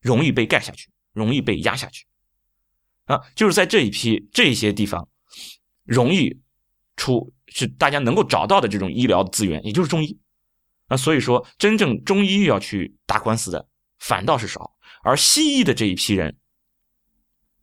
[0.00, 0.90] 容易被盖下去。
[1.18, 2.06] 容易被压下去，
[3.06, 5.08] 啊，就是在这一批这一些地方，
[5.84, 6.40] 容易
[6.96, 10.18] 出是大家能够找到的这种医疗资源，也就是中医，
[10.86, 16.38] 啊，所以说真正中医要去打官司的反倒是少，而西医的这一批人，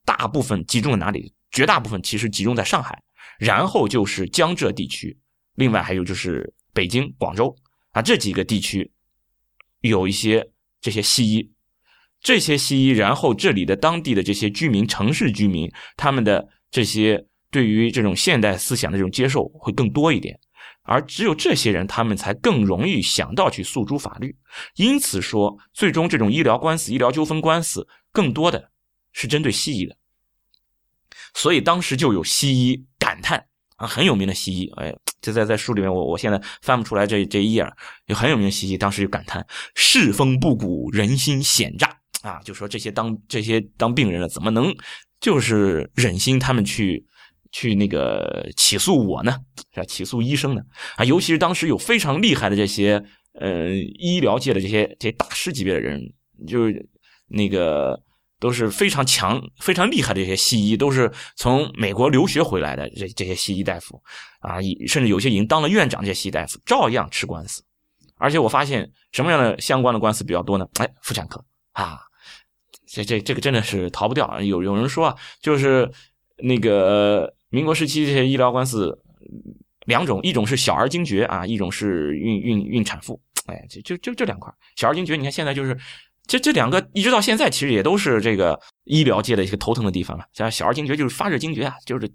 [0.03, 1.33] 大部分集中在哪里？
[1.51, 3.01] 绝大部分其实集中在上海，
[3.39, 5.17] 然后就是江浙地区，
[5.55, 7.55] 另外还有就是北京、广州
[7.91, 8.91] 啊这几个地区，
[9.79, 11.54] 有一些这些西医。
[12.25, 20.35] 这些西医，然后这里的当地的这些居民，城市居民，他们的这些对于这种现代思想的这种接受会更多一点，
[20.81, 24.35] 而只有这些人，他们才更容易想到去诉诸法律。
[24.75, 28.71] 因此说，最终这种医疗官司、医疗纠纷官司，更多的
[29.13, 29.95] 是针对西医的。
[31.35, 37.71] 所以当时就有西医感叹啊，很有名的西医，哎，就在在书里面，我我现在翻不出来这这一页，
[38.07, 44.73] 有很有名的西医，当时就感叹世风不古，人心险诈啊，就说这些当这些当病人了，怎么能
[45.19, 47.05] 就是忍心他们去
[47.51, 49.37] 去那个起诉我呢？
[49.73, 49.85] 是吧？
[49.85, 50.61] 起诉医生呢？
[50.97, 53.03] 啊，尤其是当时有非常厉害的这些
[53.39, 56.01] 呃医疗界的这些这些大师级别的人，
[56.47, 56.89] 就是
[57.27, 58.01] 那个。
[58.37, 63.99] 都是非常强、非常厉害的这些西医，都是从美国留学回来的这这些西医大夫
[64.39, 64.57] 啊，
[64.87, 67.63] 甚至有些已经当了院长这些西医大夫，照样吃官司。
[68.17, 70.67] 而且我发现什么样的相关的官司比较多呢？
[70.79, 71.97] 哎，妇产科啊，
[72.87, 74.41] 这这这个真的是逃不掉。
[74.41, 75.89] 有有人说啊，就是
[76.37, 78.97] 那个民国时期这些医疗官司
[79.85, 83.19] 两种，一种是小儿惊厥啊，一种是孕孕孕产妇。
[83.47, 85.77] 哎，就就就这两块，小儿惊厥，你看现在就是。
[86.27, 90.25] 这这两个一直到现在，其实也都是这个医疗界的一个头疼的地方了。
[90.33, 92.11] 像小儿惊厥就是发热惊厥啊，就是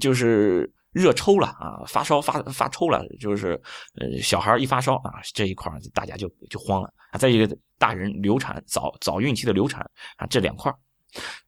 [0.00, 3.60] 就是热抽了啊，发烧发发抽了，就是
[3.96, 6.88] 呃小孩一发烧啊，这一块大家就就慌了。
[7.18, 9.80] 再一个大人流产早早孕期的流产
[10.18, 10.72] 啊，这两块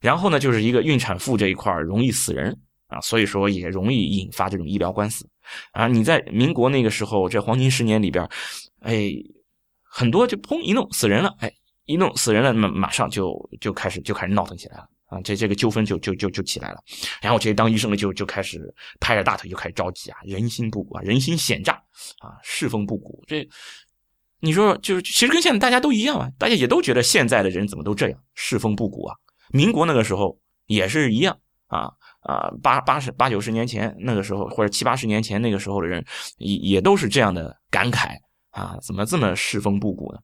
[0.00, 5.28] 然后呢就是一个孕产妇这一块容易死人啊，所以说也容易引发这种医疗官司
[5.70, 5.86] 啊。
[5.86, 8.28] 你在民国那个时候这黄金十年里边，
[8.80, 9.12] 哎，
[9.84, 11.52] 很多就砰一弄死人了，哎。
[11.86, 15.20] 一弄死人了，马马上就就开始就开始闹腾起来了啊！
[15.22, 16.80] 这这个纠纷就就就就起来了，
[17.20, 20.18] 然后这些当医生的就就开始拍着大腿就开始着急啊！
[20.22, 21.72] 人心不古啊，人心险诈
[22.20, 23.20] 啊，世风不古。
[23.26, 23.46] 这
[24.44, 29.16] 你说就是其实跟现在大家都一样啊，大家也都觉得现在的人怎么都这样，世风不古啊。
[29.52, 36.04] 民国那个时候也是一样啊啊，八八十八九十年前那个时候，或者七八十年前那个时候的人
[36.38, 38.16] 也也都是这样的感慨
[38.50, 40.18] 啊，怎么这么世风不古呢？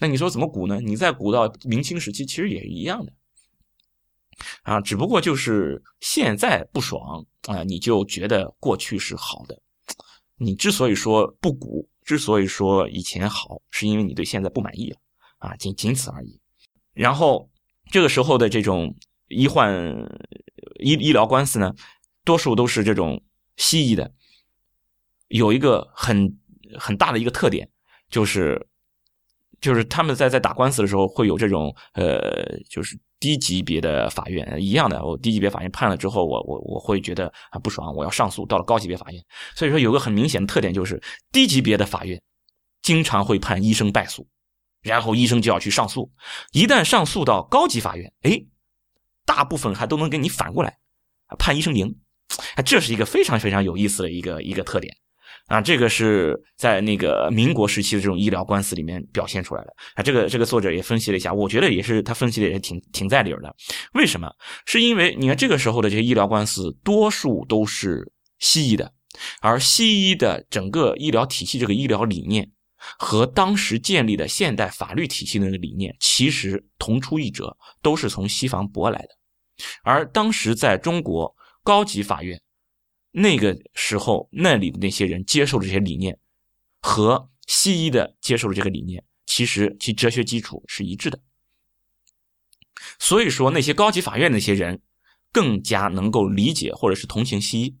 [0.00, 0.78] 那你说怎么古呢？
[0.80, 3.12] 你再古到明清时期，其实也是一样的，
[4.64, 9.58] 啊，只不过就是现在不爽啊，你就觉得过去是好的。
[10.36, 14.96] 你之所以说不古，之所以说以前好，是因为你对现在不满意了
[15.38, 16.40] 啊，仅仅此而已。
[16.92, 17.50] 然后
[17.90, 18.94] 这个时候的这种
[19.28, 19.72] 医患
[20.80, 21.74] 医医疗官司呢，
[22.24, 23.22] 多数都是这种
[23.56, 24.12] 西医的，
[25.28, 26.38] 有一个很
[26.78, 27.70] 很大的一个特点
[28.08, 28.68] 就是。
[29.62, 39.24] 就是他们在在打官司的时候会有这种呃，就是低级别的法院一样的，我低级别法院判了之后，我我我会觉得啊不爽，我要上诉到了高级别法院。
[39.54, 42.20] 所以说有个很明显的特点就是低级别的法院
[42.82, 44.26] 经常会判医生败诉，
[44.82, 46.10] 然后医生就要去上诉。
[46.50, 48.44] 一旦上诉到高级法院，哎，
[49.24, 50.76] 大部分还都能给你反过来
[51.38, 51.94] 判医生赢，
[52.66, 54.96] 这是一个非常非常有意思的一个一个特点。
[55.48, 59.74] 啊，这个是在那个民国时期的这种医疗官司里面表现出来的。
[59.94, 63.54] 啊，这个这个作者也分析了一下，我觉得也是他分析的也挺挺在理儿的。
[63.92, 64.30] 为什么？
[64.64, 68.92] 是因为你看这个时候的这些医疗官司，多数都是西医的，
[69.40, 72.50] 而西医的整个医疗体系这个医疗理念
[72.98, 79.08] 和当时建立的现代法律体系的那个理念，其实同出一辙，都是从西方博来的。
[79.82, 82.40] 而当时在中国高级法院。
[83.12, 86.18] 那个时候，那里的那些人接受的这些理念，
[86.80, 91.20] 和西医的接受的这个理念，其实其哲学基础是一致的。
[92.98, 94.80] 所以说，那些高级法院那些人
[95.30, 97.76] 更加能够理解或者是同情西医，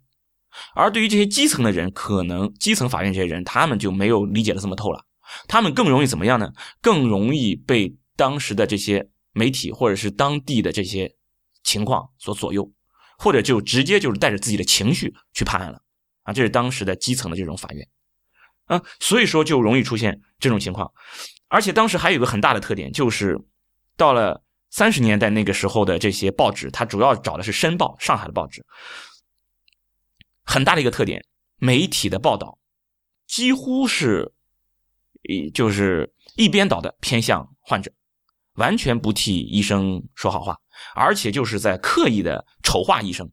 [0.74, 5.06] 而对于这些基层的人，可能基层法院这些人，他们就没有理解的这么透了。
[5.48, 6.52] 他们更容易怎么样呢？
[6.82, 11.16] 更容易被当时的这些媒体或者是当地的这些
[11.64, 12.70] 情况所左右。
[13.22, 15.80] 或者就直接就是带着自己的情绪去判案了，
[16.24, 17.88] 啊，这是当时的基层的这种法院，
[18.64, 20.92] 啊，所以说就容易出现这种情况，
[21.46, 23.40] 而且当时还有个很大的特点，就是
[23.96, 28.66] 到了三十年代那个时候的这些报纸，它主要找的是《申报》上海的报纸，
[30.44, 31.24] 很大的一个特点，
[31.58, 32.58] 媒体的报道
[33.28, 34.32] 几乎是，
[35.22, 37.92] 一就是一边倒的偏向患者，
[38.54, 40.58] 完全不替医生说好话。
[40.94, 43.28] 而且就是在刻意的丑化医生，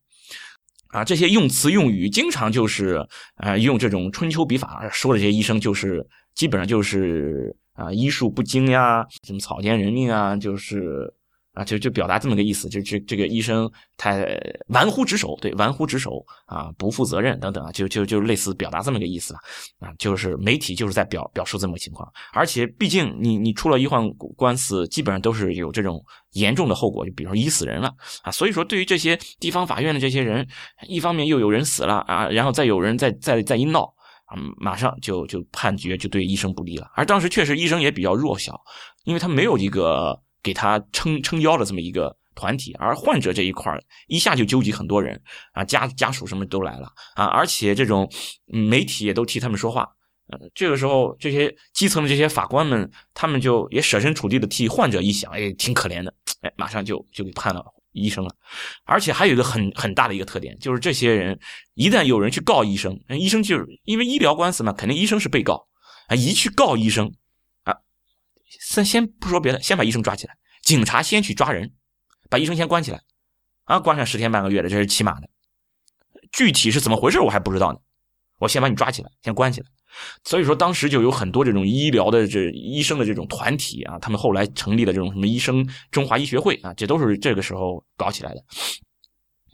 [0.89, 3.05] 啊，这些用词用语经常就是
[3.37, 11.13] 呃，用这种春秋笔法说的这些医生，就是基本上就是啊，医术不精呀，什么草菅人命啊，就是。
[11.59, 14.15] 啊，就就表达这么个意思，就这这个医生他
[14.69, 19.39] 玩忽职守，对，玩忽职守啊，不负责任等等啊，就就就类似表达这么个意思吧。
[19.79, 27.93] 啊，就是媒体就是在表表述这么个情况，而且毕竟你你出了医患官司，基本上都是有这种严重的后果，就比如说医死人了
[28.23, 28.31] 啊。
[28.31, 30.47] 所以说，对于这些地方法院的这些人，
[30.87, 33.83] 一方面又有人死了啊，然后再有人再再再一闹
[34.27, 36.89] 啊，马上就就判决就对医生不利了。
[36.95, 38.57] 而当时确实医生也比较弱小，
[39.03, 40.17] 因为他没有一个。
[40.41, 45.21] 给他撑撑腰的这么一个团体，而患者这一块一下就纠集很多人
[45.53, 48.09] 啊，家家属什么都来了啊，而且这种
[48.45, 49.87] 媒体也都替他们说话。
[50.31, 58.33] 呃，这个时候这些基层的这些法官们，他们就也设身处地的替患者一想，哎，挺可怜的，哎，马上就就给判了医生了。
[58.85, 61.39] 而且还有一个很很大的一个特点，就是这些人
[61.73, 65.67] 一旦有人去告医生，医生就是因为医疗官司嘛，肯定医生是被告
[66.09, 67.11] 啊，一去告医生，
[68.49, 70.35] 先先不说别的，先把医生抓起来。
[70.61, 71.71] 警察先去抓人，
[72.29, 73.01] 把医生先关起来，
[73.65, 75.29] 啊，关上十天半个月的，这是起码的。
[76.31, 77.79] 具体是怎么回事我还不知道呢。
[78.39, 79.67] 我先把你抓起来，先关起来。
[80.23, 88.43] 所以说，当时就有很多这种医疗的这医生的这种团体啊，他们后来成立的这种什么医生中华医学会啊，这都是这个时候搞起来的。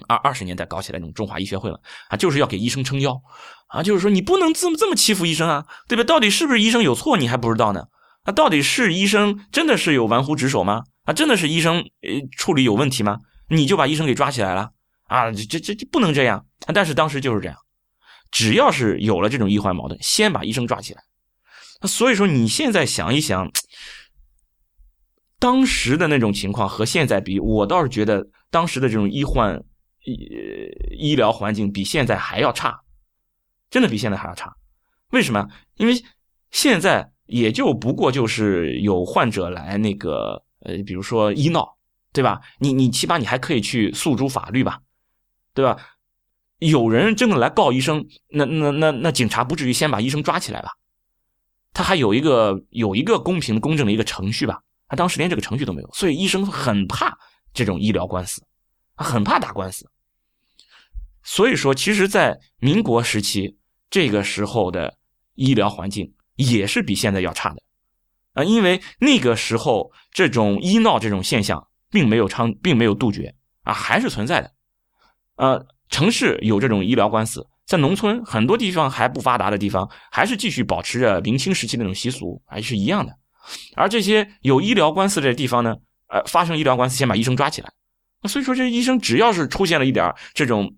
[0.07, 1.79] 二二十年代搞起来这种中华医学会了
[2.09, 3.19] 啊，就是要给医生撑腰
[3.67, 6.03] 啊，就是说你不能这么这么欺负医生啊，对吧？
[6.03, 7.87] 到底是不是医生有错，你还不知道呢？
[8.25, 10.83] 那到底是医生真的是有玩忽职守吗？
[11.03, 13.19] 啊，真的是医生呃处理有问题吗？
[13.49, 14.71] 你就把医生给抓起来了
[15.03, 15.31] 啊？
[15.31, 16.43] 这这这不能这样。
[16.73, 17.55] 但是当时就是这样，
[18.31, 21.03] 只要是有了这种医患矛盾，先把医生抓起来。
[21.87, 23.51] 所以说你现在想一想，
[25.37, 29.61] 当时的那种情况和现在比，我倒是觉得当时的这种医患
[30.03, 30.17] 医
[30.97, 32.81] 医疗环境比现在还要差，
[33.69, 34.51] 真的比现在还要差。
[35.11, 35.47] 为什么？
[35.75, 36.03] 因为
[36.49, 37.11] 现在。
[37.25, 41.77] 也就不过就是有患者来那个呃，比如说医闹，
[42.13, 42.41] 对吧？
[42.59, 44.79] 你你起码你还可以去诉诸法律吧，
[45.53, 45.77] 对吧？
[46.59, 50.69] 有人真的来告医生，那那那那警察不至于先把医生抓起来吧？
[51.73, 54.61] 他还有一个有一个公平公正的一个程序吧？
[54.87, 57.17] 他当时连这个程序都没有，所以医生很怕
[57.53, 58.41] 这种医疗官司，
[58.95, 59.89] 他很怕打官司。
[61.23, 63.57] 所以说，其实，在民国时期
[63.89, 64.95] 这个时候的
[65.33, 66.13] 医疗环境。
[66.35, 67.61] 也是比现在要差的，
[68.33, 74.51] 啊，因为那个时候这种医闹这种现象并没有昌，并没有杜绝啊，还是存在的。
[75.37, 83.17] 呃，城市有这种医疗官司，在农村很多地方还不发达的地方，还是继续保持着明清时期那种习俗，还是一样的。
[83.75, 85.75] 而这些有医疗官司的地方呢，
[86.07, 87.71] 呃，发生医疗官司先把医生抓起来，
[88.27, 90.75] 所以说这医生只要是出现了一点这种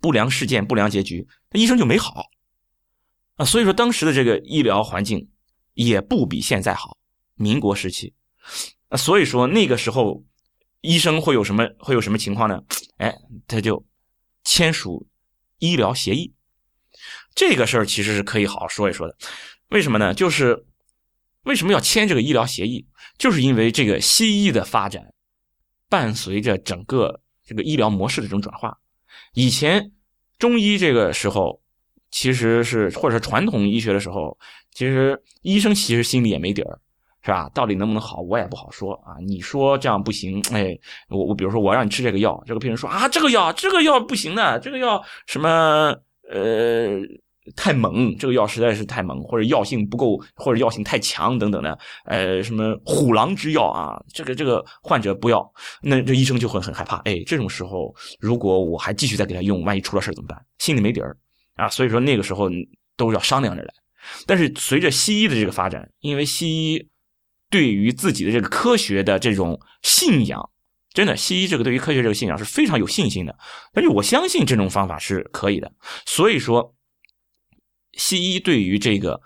[0.00, 2.26] 不良事件、不良结局，那医生就没好。
[3.36, 5.28] 啊，所以说当时的这个医疗环境
[5.74, 6.96] 也不比现在好。
[7.36, 8.14] 民国时期，
[8.90, 10.22] 啊，所以说那个时候
[10.82, 12.62] 医生会有什么会有什么情况呢？
[12.98, 13.12] 哎，
[13.48, 13.84] 他就
[14.44, 15.08] 签署
[15.58, 16.32] 医疗协议。
[17.34, 19.16] 这个事儿其实是可以好好说一说的。
[19.70, 20.14] 为什么呢？
[20.14, 20.64] 就是
[21.42, 22.86] 为什么要签这个医疗协议？
[23.18, 25.12] 就是因为这个西医的发展
[25.88, 28.78] 伴随着整个这个医疗模式的这种转化。
[29.32, 29.90] 以前
[30.38, 31.63] 中医这个时候。
[32.14, 34.38] 其实是，或者是传统医学的时候，
[34.72, 36.78] 其实医生其实心里也没底儿，
[37.24, 37.50] 是吧？
[37.52, 39.18] 到底能不能好，我也不好说啊。
[39.26, 45.48] 你说这样不行，哎，我我比如说我让你吃这个药，这个病人说啊，这个药这个药不行的，这个药什么
[46.30, 47.00] 呃
[47.56, 56.98] 太猛，这个药实在是太猛，或者药性不够，或者药性太强等等的，呃，什么虎狼之药啊，这个这个患者不要，那这医生就会很害怕。
[56.98, 60.40] 哎，这种时候如果我还继续再给他用，万一出了事怎么办？
[60.58, 61.16] 心里没底儿。
[61.54, 62.48] 啊，所以说那个时候
[62.96, 63.74] 都要商量着来。
[64.26, 66.88] 但是随着西医的这个发展，因为西医
[67.48, 70.50] 对于自己的这个科学的这种信仰，
[70.92, 73.36] 真的，西医这个对于科学这个信仰是非常有信心的。
[73.72, 75.72] 但是我相信这种方法是可以的。
[76.04, 76.74] 所以说，
[77.94, 79.20] 西医对于这个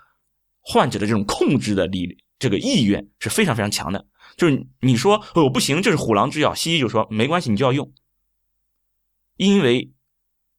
[0.61, 4.05] 患者的这种控制的力，这个意愿是非常非常强的。
[4.37, 7.91] 就是你说哦不行，这是虎狼之药，西医就说没关系，你就要用，
[9.35, 9.91] 因为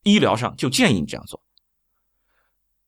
[0.03, 1.43] 医疗上就建议你这样做。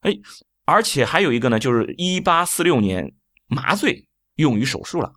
[0.02, 0.16] 哎，
[0.64, 3.12] 而且还有一个呢，就是一八四六年
[3.46, 5.12] 麻醉用于手术了。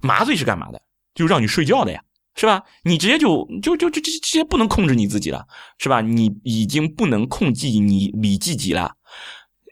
[0.00, 0.80] 麻醉是干嘛的？
[1.14, 2.00] 就让你睡觉的呀，
[2.36, 2.62] 是吧？
[2.84, 5.44] 你直接就就就就直接不能控制你自己了，
[5.78, 6.00] 是吧？
[6.00, 8.94] 你已经不能控制你你自己了，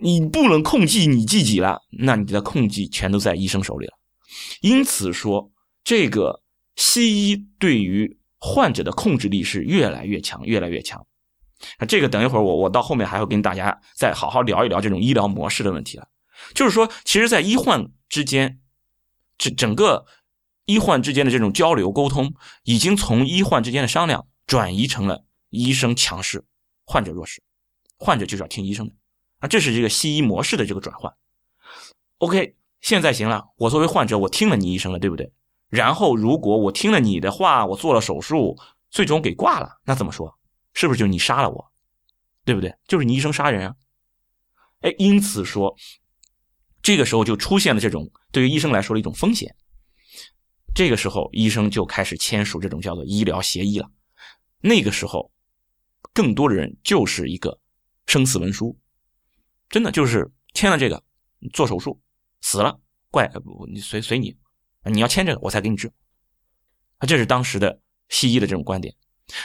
[0.03, 3.93] 你不能控制你自己了，那你的控制全都在医生手里了。
[4.61, 5.53] 因此说，
[5.85, 6.43] 这个
[6.75, 11.07] 西医对于患者的控制力是越来越强，越来越强。
[11.79, 16.09] 那这个等一会儿我我到后面还会跟大家再好好聊一聊这种医疗模式的问题了。
[16.55, 18.61] 就是说，其实，在医患之间，
[19.39, 20.05] 这整个
[20.67, 22.35] 医患之间的这种交流沟通，
[22.65, 26.45] 已经从医患之间的商量转移成了医生强势，
[26.85, 27.43] 患者弱势，
[27.99, 28.95] 患者就是要听医生的。
[29.39, 31.13] 啊，这是这个西医模式的这个转换。
[32.19, 35.33] OK，现在行了，我作为患者，我听了你医生了，对不对？
[35.69, 38.57] 然后，如果我听了你的话，我做了手术，
[38.91, 40.39] 最终给挂了，那怎么说？
[40.77, 41.73] 是不是就你杀了我，
[42.45, 42.77] 对不对？
[42.87, 43.75] 就是你医生杀人啊！
[44.81, 45.75] 哎，因此说，
[46.83, 49.57] 这个时候就出现了这种对于医生来说的一种风险。
[50.75, 53.91] 这个时候医生就开始签署这种叫做医疗协议了。
[54.61, 55.33] 那个时候，
[56.13, 57.59] 更多的人就是一个
[58.07, 58.79] 生死文书，
[59.71, 61.03] 真的就是签了这个，
[61.55, 61.99] 做手术
[62.43, 62.79] 死了，
[63.11, 63.33] 怪
[63.73, 64.37] 你随随你，
[64.85, 65.91] 你要签这个我才给你治。
[66.99, 68.95] 啊，这是当时的西医的这种观点。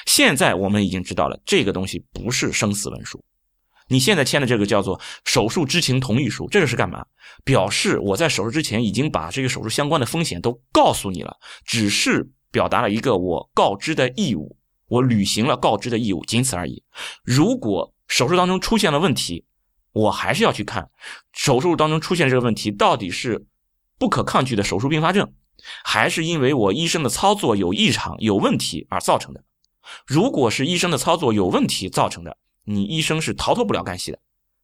[0.05, 3.23] 现在我们已经知道了，这个东西不是生死文书。
[3.87, 7.05] 你现在签的这个叫做手术知情同意书，这个是干嘛？
[7.43, 14.55] 表示我在手术之前已经把这个手术相关的风险都告诉你了，只是表达了一个我告知的义务，
[14.87, 16.81] 我履行了告知的义务，仅此而已。
[17.23, 19.45] 如果手术当中出现了问题，
[19.91, 20.89] 我还是要去看
[21.33, 23.45] 手术当中出现这个问题到底是
[23.99, 25.33] 不可抗拒的手术并发症，
[25.83, 29.43] 还是因为我医生的操作有异常、有问题而造成的。
[30.05, 34.19] 如果是医生的操作有问题造成的，你医生是逃脱不了干系的。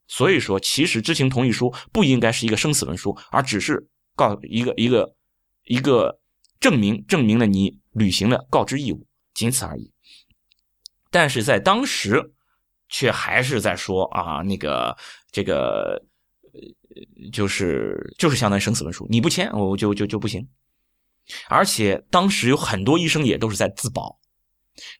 [0.07, 5.15] 所以说，其实知情同意书不应该是一个生死文书，而只是告一个一个
[5.65, 6.19] 一个
[6.59, 9.91] 证明，证明了你履行了告知义务，仅此而已。
[11.11, 12.33] 但是在当时，
[12.87, 14.95] 却还是在说啊，那个
[15.29, 16.01] 这个
[16.53, 20.47] 呃就是就是相当于生死文书，你不签我就就就不行。
[21.49, 24.17] 而且当时有很多医生也都是在自保。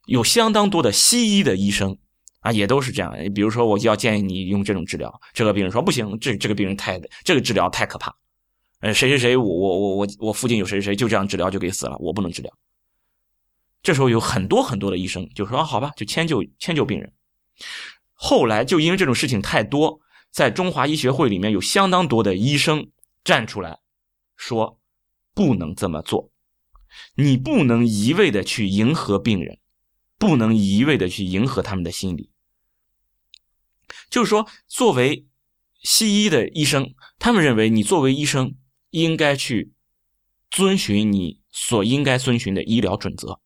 [0.06, 1.98] 有相当多的西医的医生
[2.40, 3.14] 啊，也都是这样。
[3.34, 8.16] 比如说，我就要建议你用这种治疗，这个病人说不行，这这个病人太这个治疗太可怕。
[8.80, 12.54] 呃，谁谁谁，我我我我我附近有谁谁谁就这样治疗就给死了，我不能治疗。
[13.82, 17.12] 这时候有很多很多的医生就说好吧，就迁就迁就病人。
[18.14, 20.00] 后来就因为这种事情太多，
[20.32, 22.90] 在中华医学会里面有相当多的医生
[23.24, 23.80] 站出来
[24.36, 24.80] 说
[25.34, 26.30] 不能这么做，
[27.16, 29.58] 你不能一味的去迎合病人。
[30.20, 32.32] 不能一味的去迎合他们的心理，
[34.10, 35.28] 就是说，作为
[35.84, 38.56] 西医的医生，他们认为你作为医生
[38.90, 39.74] 应该去
[40.50, 43.40] 遵循你所应该遵循的医疗准则。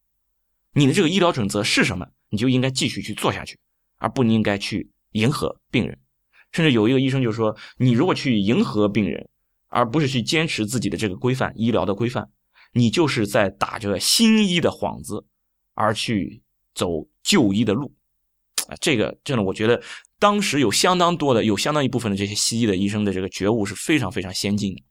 [0.74, 3.60] 你的这个医疗准则是什么，你就应该继续去做下去，
[3.98, 6.00] 而不应该去迎合病人。
[6.54, 9.30] 甚至有一个医生就说：“你如果去迎合病人，
[9.68, 12.30] 而不是去坚持自己的这个规范医疗的规范，
[12.72, 15.26] 你就是在打着新医的幌子
[15.74, 16.44] 而去。”
[16.74, 17.94] 走就医的路，
[18.68, 19.82] 啊，这个真的，我觉得
[20.20, 24.82] 当时有相当多的，有相当一部分的这些西医的医生的这个觉悟是非常非常先进的，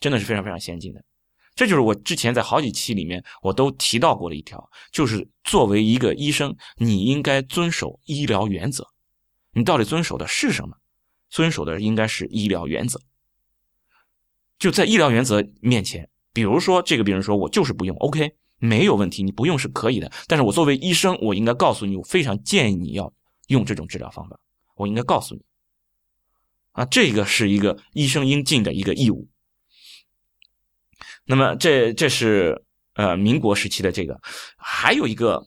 [0.00, 1.04] 真的是非常非常先进的。
[1.54, 8.86] 这就是我之前在好几期里面我都提到过的一条，就是作为一个医生，你应该遵守医疗原则。
[9.52, 10.76] 你到底遵守的是什么？
[11.28, 13.00] 遵守的应该是医疗原则。
[14.58, 18.36] 就在医疗原则面前，比如说这个病人说我就是不用，OK。
[18.60, 20.12] 没有问题，你不用是可以的。
[20.28, 23.12] 但是我作为医生，我应该告诉你，我非常建议你要
[23.48, 24.38] 用这种治疗方法。
[24.76, 25.42] 我应该告诉你，
[26.72, 29.28] 啊，这个是一个医生应尽的一个义务。
[31.24, 32.62] 那么，这这是
[32.94, 34.20] 呃民国时期的这个，
[34.56, 35.46] 还有一个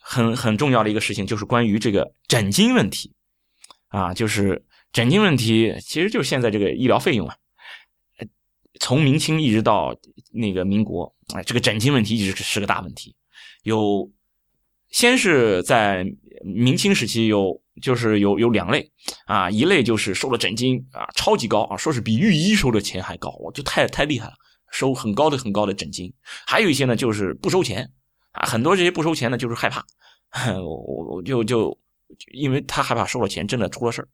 [0.00, 3.12] 很很重要的一个事情，就是关于这个诊金问题
[3.88, 7.36] 啊，就是诊金问题，其实就是现在这个医疗费用啊。
[8.80, 9.96] 从明清一直到
[10.32, 13.14] 那个民国，哎，这个诊金问题一直是个大问题。
[13.62, 14.10] 有，
[14.90, 16.04] 先是在
[16.44, 18.90] 明清时期有，就是有有两类
[19.26, 24.34] 啊，一类就是收了诊金啊，超级高啊，说是比御医收的钱还高，我就太太厉害了，
[24.70, 26.12] 收很高的很高的诊金。
[26.46, 27.90] 还有一些呢，就是不收钱
[28.32, 29.86] 啊，很多这些不收钱呢，就是害怕，
[30.60, 31.78] 我我就就
[32.32, 34.08] 因为他害怕收了钱真的出了事儿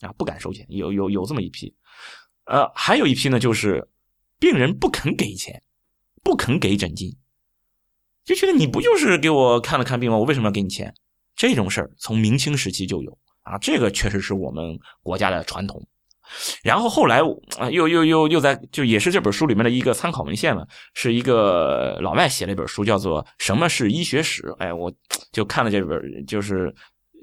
[0.00, 0.66] 啊，不敢收钱。
[0.70, 1.74] 有有有这么一批，
[2.46, 3.86] 呃，还有一批呢，就是。
[4.38, 5.62] 病人不肯给钱，
[6.22, 7.16] 不肯给诊金，
[8.24, 10.18] 就觉得你不就是给我看了看病吗？
[10.18, 10.92] 我为什么要给你钱？
[11.34, 15.86] 这种事儿从明清时期就有啊，这个确实是我们国家的传统。
[16.62, 17.20] 然后后来，
[17.70, 24.42] 又又又又在就也是这本书里面的一个参考文献嘛，是一个老外写了一本书，叫做《什么是医学史》。
[24.56, 24.92] 哎，我
[25.32, 26.74] 就看了这本，就是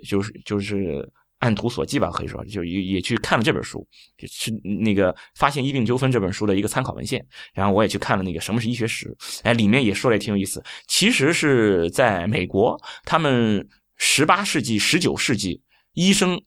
[0.08, 1.12] 就是就是。
[1.44, 3.86] 按图索骥吧，可以说就也也去看了这本书，
[4.18, 7.24] 是那个《发现医病纠纷》这本书的一个参考文献。
[7.54, 9.14] 然后我也去看了那个《什么是医学史》，
[9.44, 10.64] 哎，里面也说的也挺有意思。
[10.88, 13.68] 其实是在美国，他们
[13.98, 16.42] 十八世纪、十九世纪医生，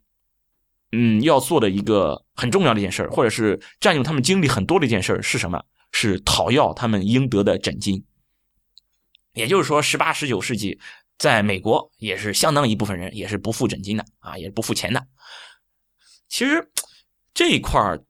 [0.92, 5.62] 嗯，要做的一个很重要的一件事或者是占用他们精力很多的一件事是什么？
[5.92, 8.02] 是讨要他们应得的诊金。
[9.34, 10.80] 也就是说，十八、十九世纪。
[11.18, 15.06] 在美国也是相当一部分人也是不付诊金的啊，也是不付钱的。
[16.28, 16.70] 其实
[17.32, 18.02] 这一块儿，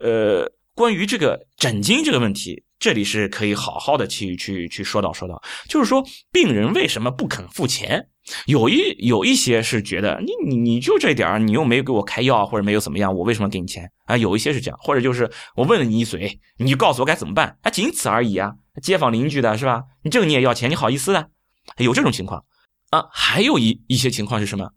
[0.00, 5.40] 呃，关于这个诊金这个问题，这里是可以好好的去去去说道说道。
[5.68, 6.02] 就是说，
[6.32, 8.08] 病人为什么不肯付钱？
[8.46, 14.16] 有一有一些是觉得你你你就这点你又没有给我开药或者没有怎么样，我为什么给你钱啊？
[14.16, 17.70] 有一些是这样，或者就是我问了你一嘴，你就告诉我该怎么办啊？
[17.70, 18.54] 仅此而已啊。
[18.82, 19.82] 街坊邻居的是吧？
[20.02, 21.30] 你这个你也要钱，你好意思的？
[21.78, 22.44] 有这种情况
[22.90, 23.06] 啊？
[23.10, 24.70] 还有一一些情况是什么？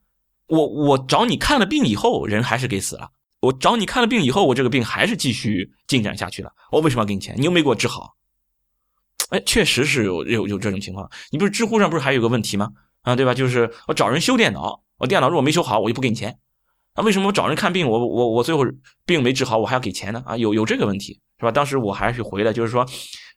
[0.48, 3.10] 我我找你看了病以后，人还是给死了。
[3.42, 6.52] 我找你看了病以后，我这个病还是继续进展下去了。
[6.72, 7.36] 我为什么要给你钱？
[7.38, 8.16] 你又没给我治好。
[9.30, 11.10] 哎，确实是有有有这种情况。
[11.32, 12.70] 你不是知乎上不是还有个问题吗？
[13.02, 13.34] 啊，对吧？
[13.34, 16.40] 就是我找人修电脑，我电脑如果没修好，我就不给你钱。
[16.94, 18.66] 啊，为什么我找人看病，我我我最后
[19.06, 20.24] 病没治好，我还要给钱呢？
[20.26, 21.52] 啊，有有这个问题是吧？
[21.52, 22.86] 当时我还是回来，就是说，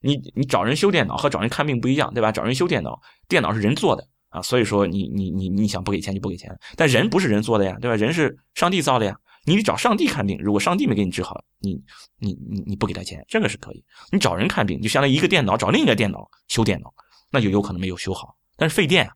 [0.00, 2.32] 你你找人修电脑和找人看病不一样，对吧？
[2.32, 4.06] 找人修电脑，电脑是人做的。
[4.30, 7.96] 啊，所以说你你你你想不给钱就不给钱，但人不是人做的呀，对吧？
[7.96, 11.74] 人是上帝造的呀，你得找上帝看病，如果上帝没给你治好，你
[12.16, 13.84] 你你你不给他钱，这个是可以。
[14.12, 16.94] 你找人看病，就相当于一个电脑找另一个电脑修电脑，
[17.32, 19.10] 那就有可能没有修好，但是费电，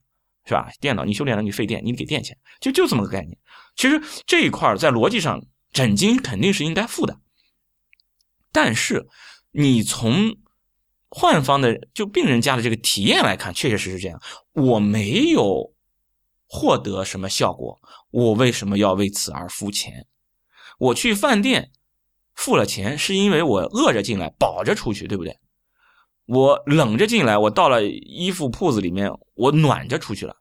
[0.47, 0.69] 是吧？
[0.81, 3.39] 电脑你修电脑你费电，你得给电钱，就就这么个概念。
[3.77, 7.21] 其实这一块在逻辑上诊金肯定是应该付的，
[8.51, 9.07] 但是
[9.53, 10.37] 你从。
[11.17, 14.21] 患方的就病人家的这个体验来看，确确实实这样。
[14.53, 15.73] 我没有
[16.49, 20.09] 获得什么效果，我为什么要为此而付钱？
[20.77, 21.71] 我去饭店
[22.35, 25.39] 付了钱，是因为我饿着进来，饱着出去，对不对？
[26.27, 30.35] 我冷着进来，我到了衣服铺子里面，我暖着出去了，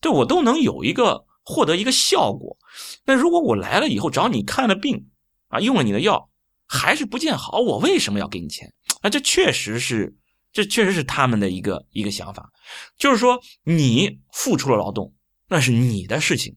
[0.00, 2.58] 对我都能有一个获得一个效果。
[3.04, 5.06] 那如果我来了以后找你看了病
[5.50, 6.26] 啊，用了你的药。
[6.72, 8.72] 还是不见好，我为什么要给你钱？
[9.00, 10.14] 啊，这确实是，
[10.52, 12.52] 这确实是他们的一个一个想法，
[12.98, 15.14] 就是说你付出了劳动，
[15.48, 16.56] 那是你的事情，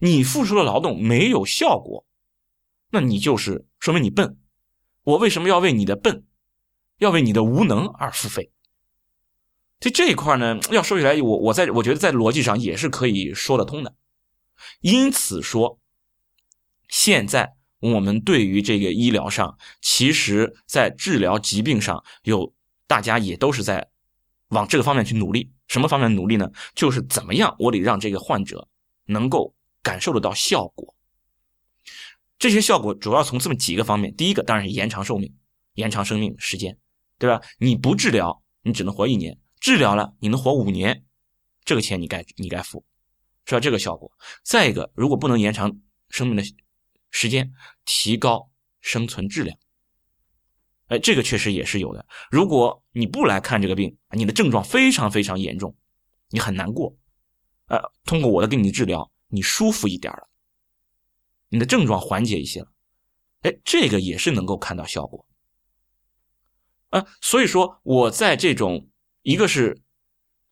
[0.00, 2.04] 你付出了劳动没有效果，
[2.90, 4.38] 那你就是说明你笨，
[5.02, 6.26] 我为什么要为你的笨，
[6.98, 8.52] 要为你的无能而付费？
[9.78, 13.96] 就这一块呢，要说起来，我我在我觉得在逻辑上也是可以说得通的，
[14.80, 15.80] 因此说，
[16.88, 17.59] 现在。
[17.80, 22.52] 我们对于这个医疗上，其实在治疗疾病上有
[22.86, 23.88] 大家也都是在
[24.48, 25.50] 往这个方面去努力。
[25.66, 26.50] 什么方面努力呢？
[26.74, 28.68] 就是怎么样，我得让这个患者
[29.06, 30.94] 能够感受得到效果。
[32.38, 34.14] 这些效果主要从这么几个方面。
[34.14, 35.34] 第一个当然是延长寿命，
[35.74, 36.76] 延长生命时间，
[37.18, 37.40] 对吧？
[37.58, 41.04] 你不治疗，你只能活一年；治疗了，你能活五年，
[41.64, 42.84] 这个钱你该你该付，
[43.46, 43.60] 是吧？
[43.60, 44.10] 这个效果。
[44.42, 45.78] 再一个，如果不能延长
[46.10, 46.42] 生命的。
[47.10, 47.52] 时间
[47.84, 48.50] 提高
[48.80, 49.58] 生存质量，
[50.86, 52.06] 哎，这个确实也是有的。
[52.30, 55.76] 如果你不来看这个病，你的症状非常非常严重，
[56.28, 56.96] 你很难过，
[57.66, 60.28] 呃，通过我的给你治疗，你舒服一点了，
[61.48, 62.72] 你的症状缓解一些了，
[63.42, 65.26] 哎，这个也是能够看到效果。
[66.90, 68.88] 啊，所以说我在这种
[69.22, 69.80] 一个是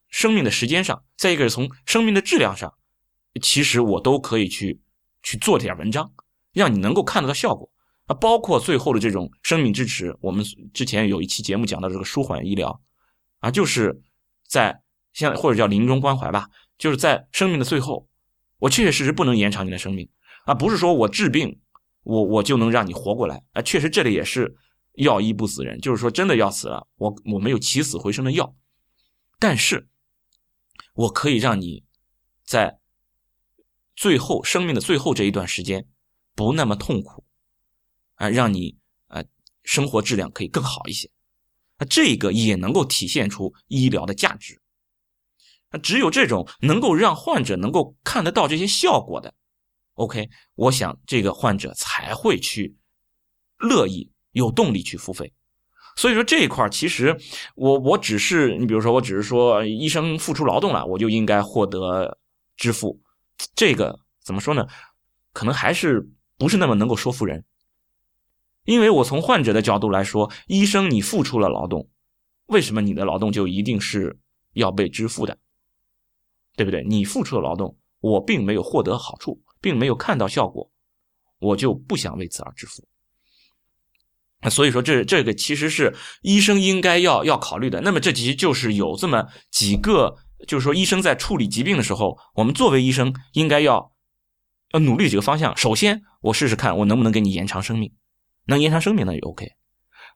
[0.08, 2.78] 生命的时间上，再一个是从生命的质量上，
[3.42, 4.80] 其实我都可以去
[5.22, 6.12] 去做点文章。
[6.52, 7.70] 让你能够看得到效果
[8.06, 10.16] 啊，包括最后的这种生命支持。
[10.20, 12.80] 我们之前有一期节目讲到这个舒缓医疗，
[13.40, 14.00] 啊，就是
[14.46, 14.82] 在
[15.12, 18.08] 像或者叫临终关怀吧，就是在生命的最后，
[18.58, 20.08] 我确确实实不能延长你的生命
[20.46, 21.60] 啊，不是说我治病，
[22.02, 23.62] 我我就能让你活过来啊。
[23.62, 24.56] 确实这里也是
[24.94, 28.56] 药医不死人，就是说真的要死了，我我没有起死回生的药，
[29.38, 29.88] 但是
[30.94, 31.84] 我可以让你
[32.44, 32.78] 在
[33.94, 35.86] 最后生命的最后这一段时间。
[36.38, 37.24] 不那么痛苦，
[38.14, 38.78] 啊，让你
[39.08, 39.24] 啊
[39.64, 41.10] 生活质量可以更好一些，
[41.78, 44.62] 那这个也能够体现出医疗的价值。
[45.72, 49.34] 那只有这种能够让患者能够看得到这些效果的
[49.94, 52.76] ，OK，我想这个患者才会去
[53.58, 55.34] 乐意有动力去付费。
[55.96, 57.18] 所以说这一块其实
[57.56, 62.16] 我我只是你比如说我只是说医生付出劳动了，我就应该获得
[62.56, 63.00] 支付，
[63.56, 64.64] 这个怎么说呢？
[65.32, 66.08] 可能还是。
[66.38, 67.44] 不是那么能够说服人，
[68.64, 71.88] 因为我从患者的角度来说，医生你付出了劳动，
[72.46, 74.16] 为什么你的劳动就一定是
[74.52, 75.36] 要被支付的？
[76.54, 76.84] 对不对？
[76.84, 80.70] 你付出了劳动，我并没有获得好处，并没有看到效果，
[81.40, 82.86] 我就不想为此而支付。
[84.48, 87.80] 所以说，这这个其实是医生应该要要考虑的。
[87.80, 90.16] 那么，这其实就是有这么几个，
[90.46, 93.92] 就是说，医生在处理疾病的时候，我们作为医生应该要。
[94.72, 95.56] 要努力几个方向。
[95.56, 97.92] 首先，我试试看我能不能给你延长生命，
[98.46, 99.52] 能延长生命那就 OK。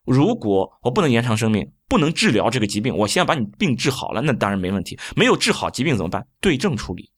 [0.04, 4.98] 如果我不能延长生命，不能治疗这个疾病，我先把你病治好了，那当然没问题。
[5.14, 6.26] 没有治好疾病怎么办？
[6.40, 7.10] 对症处理。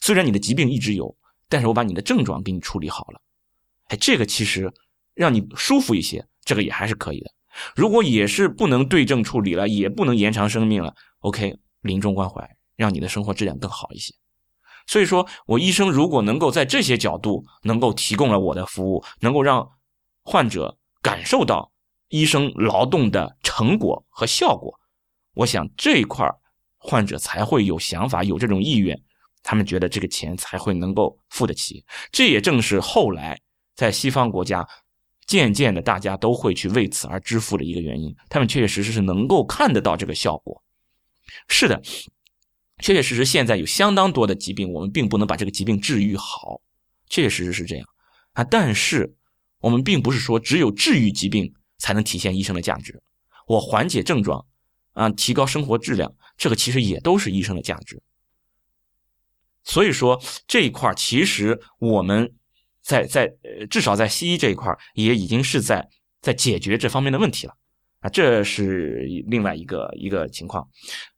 [0.00, 1.14] 虽然你的疾病一直有，
[1.48, 3.20] 但是我把你的症状给你处理好了。
[3.88, 4.72] 哎，这个其实
[5.14, 7.30] 让你舒服一些，这个也还是可以的。
[7.76, 14.14] 如果也是不能对症处理了，也不能延长生命了，OK，临终关怀，让你的生活质量更好一些。
[14.86, 19.68] 所以说，我医生如果能够在这些角度能够提供了我的服务，能够让
[20.22, 21.70] 患者感受到
[22.08, 24.78] 医生劳动的成果和效果，
[25.34, 26.36] 我想这一块儿
[26.78, 29.00] 患者才会有想法，有这种意愿，
[29.42, 31.84] 他们觉得这个钱才会能够付得起。
[32.12, 33.40] 这也正是后来
[33.74, 34.66] 在西方国家
[35.26, 38.14] 渐渐的大家都会去为此而支付的一个原因。
[38.28, 40.62] 他们确确实实是能够看得到这个效果。
[41.48, 41.82] 是的，
[42.78, 46.60] 确确实实现在有相当多的疾病，我们并不能把这个疾病治愈好，
[47.08, 47.86] 确确实实是这样
[48.32, 48.44] 啊。
[48.44, 49.14] 但是
[49.60, 53.02] 我们并不是说只有治愈疾病才能体现医生的价值，
[53.46, 54.46] 我缓解症状。
[54.94, 58.00] 啊，提高生活质量，这个其实也都是医生的价值。
[59.64, 62.32] 所以说这一块其实我们
[62.80, 65.88] 在在呃，至少在西医这一块也已经是在
[66.20, 67.56] 在解决这方面的问题了
[68.02, 70.68] 啊，这是另外一个一个情况。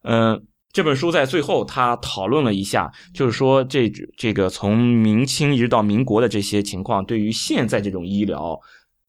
[0.05, 0.47] 嗯，
[0.77, 8.61] 这本书在最后他讨论了一下，就是说这这个从明清一直到民国的这些情况，对于现在这种医疗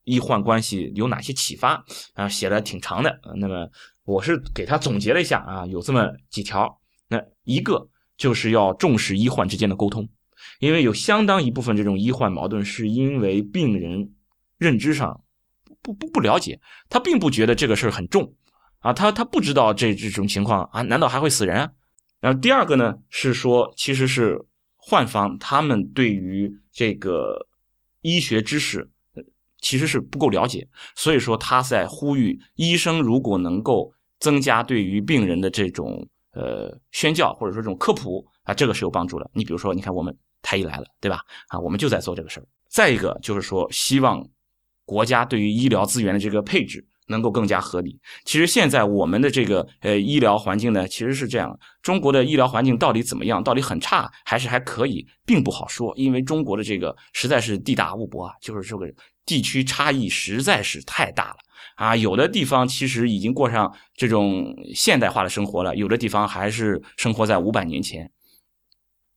[0.05, 2.30] 医患关系有哪些启发啊？
[2.30, 3.70] 写的挺长的，那么。
[4.05, 6.80] 我是给他总结了一下啊，有这么几条。
[7.09, 10.07] 那一个就是要重视医患之间的沟通，
[10.61, 14.13] 因为有相当一部分这种医患矛盾是因为病人
[14.57, 15.22] 认知上
[15.82, 18.34] 不不不了解，他并不觉得这个事儿很重
[18.88, 21.70] 啊，他他不知道这这种情况啊，难道还会死人啊？
[22.20, 24.40] 然后第二个呢是说，其实是
[24.76, 27.48] 患方他们对于这个
[28.02, 28.90] 医学知识
[29.60, 33.94] 其实是不够了解，所以说他在呼吁医生如果能够。
[34.20, 39.30] 增加对于病人的这种呃宣教或者说这种科普啊，这个是有帮助的。
[39.32, 40.12] 你比如说，你看我们
[40.42, 41.20] 太医来了，对吧？
[41.50, 42.48] 啊，我们就在做这个事儿。
[42.68, 44.28] 再一个就是说，希望
[44.86, 47.99] 国家对于医疗资源的这个配置能够更加合理。
[48.26, 53.43] 其实现在我们的这个呃医疗环境呢，其实是这样：中国的医疗环境到底怎么样？
[53.43, 55.93] 到底很差还是还可以，并不好说。
[55.97, 58.86] 因为中国的这个实在是地大物博啊，就是这个
[59.26, 61.38] 地区差异实在是太大了。
[61.76, 68.10] 啊，有的地方其实已经过上这种现代化的生活了，有的地方还是生活在五百年前，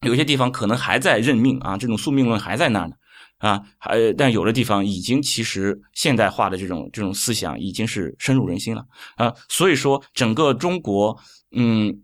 [0.06, 2.94] 有些地方可能还在认命啊，这种宿命论还在那儿呢，
[3.40, 8.86] 啊，还但有的地方已经其实现代化的这种这种思想已经是深入人心了
[9.16, 11.18] 啊，所以说整个中国，
[11.50, 12.02] 嗯。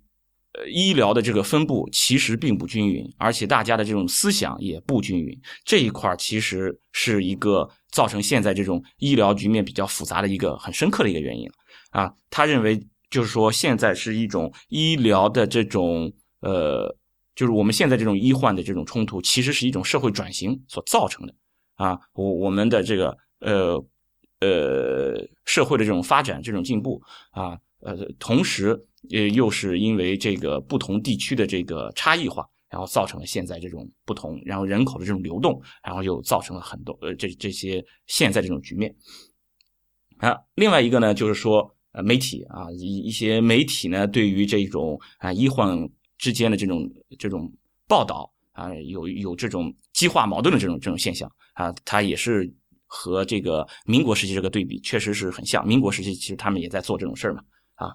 [0.59, 11.47] 呃，医疗的这个分布其实并不均匀，而且大家的这种思想也不均匀，这一块其实是一个造成现在这种医疗局面比较复杂的一个很深刻的一个原因
[11.91, 12.11] 啊。
[12.31, 16.11] 他认为就是说，现在是一种医疗的这种
[16.41, 16.97] 呃，
[17.37, 21.35] 就是我们现在这种医患的这种冲突，其实是一种社会转型所造成的
[21.77, 21.97] 啊。
[22.15, 23.77] 我我们的这个呃
[24.41, 28.89] 呃社会的这种发展、这种进步啊，呃，同时。
[29.13, 38.93] 呃，又是因为这个不同地区的这个差异化，然后造成了现在这种不同，然后人口的这种流动，然后又造成了很多呃这这些现在这种局面。
[40.17, 45.89] 啊，另外一个呢，就是说呃媒体啊一一些媒体呢，对于这种啊医患
[46.19, 47.53] 之间的这种这种
[47.87, 52.53] 报道啊，有有这种激化矛盾的这种这种现象啊，它也是
[52.87, 55.67] 和这个民国时期这个对比确实是很像。
[55.67, 57.43] 民国时期其实他们也在做这种事儿嘛，
[57.75, 57.93] 啊。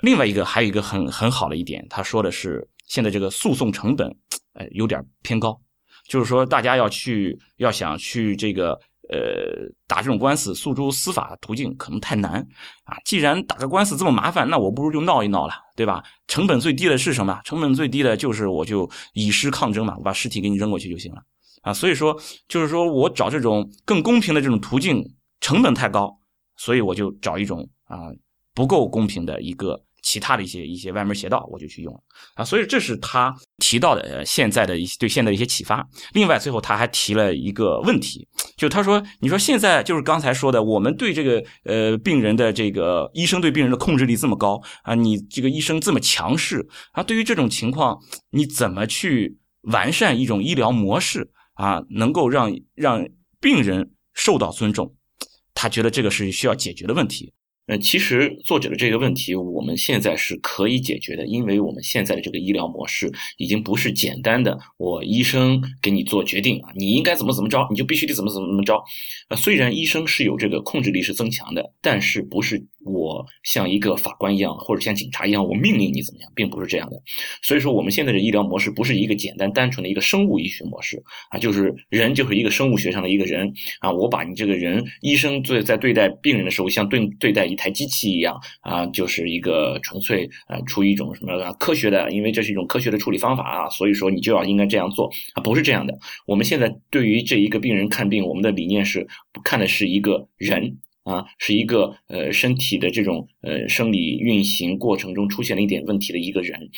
[0.00, 4.08] 另外一个还有一个很很好的一点，他说的是现在这个诉讼成本，
[4.54, 5.60] 呃，有点偏高，
[6.08, 8.80] 就是说大家要去要想去这个
[9.12, 12.34] 呃打这种官司，诉诸司法途径可能太难
[12.84, 12.96] 啊。
[13.04, 16.02] 既然打个官司这么麻烦，那我不如就闹一闹了，对吧？
[16.28, 17.40] 成本最低的是什么？
[17.44, 21.22] 成本最低的就是我就以尸抗争嘛，我把尸体给你扔过去就行了
[21.62, 21.74] 啊。
[21.74, 25.04] 所以说，就是说我找这种更公平的这种途径，
[25.40, 26.18] 成本太高，
[26.56, 28.10] 所以我就找一种啊
[28.54, 29.84] 不够公平的一个。
[30.02, 32.00] 其他的一些一些歪门邪道，我就去用了
[32.34, 35.86] 啊，所以这是他提到的呃现在的一些对现在的一些启发。
[36.12, 38.26] 另外，最后他还提了一个问题，
[38.56, 47.98] 就他说：“你说现在就是刚才说的，我们对这个呃病人的这个医生对病人的控制力这么高啊，你这个医生这么强势啊，对于这种情况，
[48.30, 53.06] 你怎么去完善一种医疗模式啊，能够让让
[53.40, 54.94] 病人受到尊重？
[55.54, 57.32] 他觉得这个是需要解决的问题。”
[57.70, 68.82] 嗯，其实作者的这个问题，我们现在是可以解决的，因为我们现在的这个医疗模式已经不是简单的我医生给你做决定啊，你应该怎么怎么着，你就必须得怎么怎么怎么着。
[69.28, 77.00] 呃，虽然医生是有这个控制力是增强的，但是不是我像一个法官一样，或者像警察一样，我命令你怎么样，并不是这样的。
[77.42, 81.00] 所以说，我们现在的医疗模式不是一个简单单纯的一个生物医学模式
[81.30, 87.60] 啊，就是人就是一个生物学上的一个人啊，我把你这个人医生对在对待病人的时候，像对对待一。
[87.60, 95.94] 台机器一样啊，就是一个纯粹啊，出于一种什么科学的，因为这是一种科学的处理方法啊，所以说你就要应该这样做啊，不是这样的。
[96.26, 99.06] 我们现在对于这一个病人看病，我们的理念是
[99.44, 106.70] 看的是一个人啊，是一个呃身体的这种呃生理运行过程中出现了一点问题的一个人。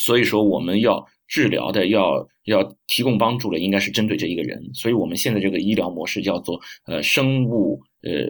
[0.00, 4.70] 所以说，我们要治疗的，要要提供帮助的，应该是针对这一个人。
[4.72, 8.28] 所以我们现在这个医疗模式叫做呃生物呃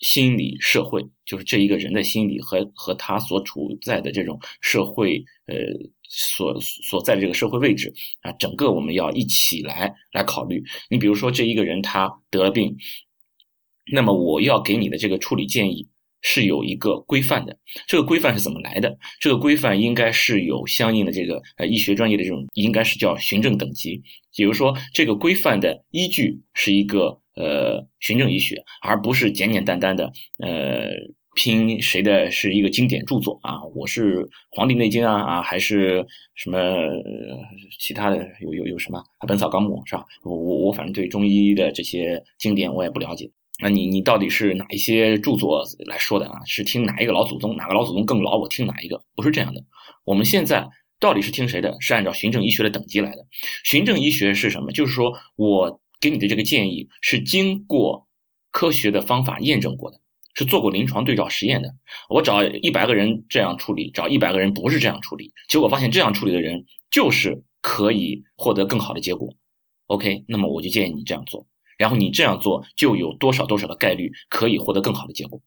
[0.00, 5.56] 心理社会，就是这一个人的心理和和他所处在的这种社会呃
[6.02, 10.62] 所所在的这个社会位置啊，整个我们要一起来来考虑。
[10.90, 12.76] 你比如说这一个人他得了病，
[13.92, 15.88] 那么我要给你的这个处理建议。
[16.20, 18.98] 是有一个规范的，这个规范是怎么来的？
[19.20, 24.02] 这个规范应该是有相应的这个呃医学专业的这种，应该是叫循证等级。
[24.34, 30.10] 比如说，这个规范的依据是一个呃循证医学，而不是简简单单的
[30.40, 30.90] 呃
[31.36, 34.16] 拼谁的是一个经典著作啊，我是
[34.50, 36.58] 《黄帝内经》啊啊，还是什么
[37.78, 40.04] 其他的有有有什么《本草纲目》是吧？
[40.24, 43.30] 我我我反正对中医的这些经典我也不了解。
[43.60, 46.40] 那你你到底是哪一些著作来说的啊？
[46.46, 47.56] 是听哪一个老祖宗？
[47.56, 48.38] 哪个老祖宗更老？
[48.38, 49.02] 我听哪一个？
[49.16, 49.60] 不是这样的。
[50.04, 50.68] 我们现在
[51.00, 51.76] 到底是听谁的？
[51.80, 53.26] 是按照循证医学的等级来的。
[53.64, 54.70] 循证医学是什么？
[54.70, 58.06] 就是说我给你的这个建议是经过
[58.52, 59.98] 科学的方法验证过的，
[60.34, 61.74] 是做过临床对照实验的。
[62.08, 69.34] 我找一百个人这样处理，找一百个人不是这样处理，结果发现这样处理的人就是可以获得更好的结果。
[69.86, 71.47] OK，那么我就建议你这样做。
[71.78, 75.40] 然后你这样做就有多少多少的概率可以获得更好的结果，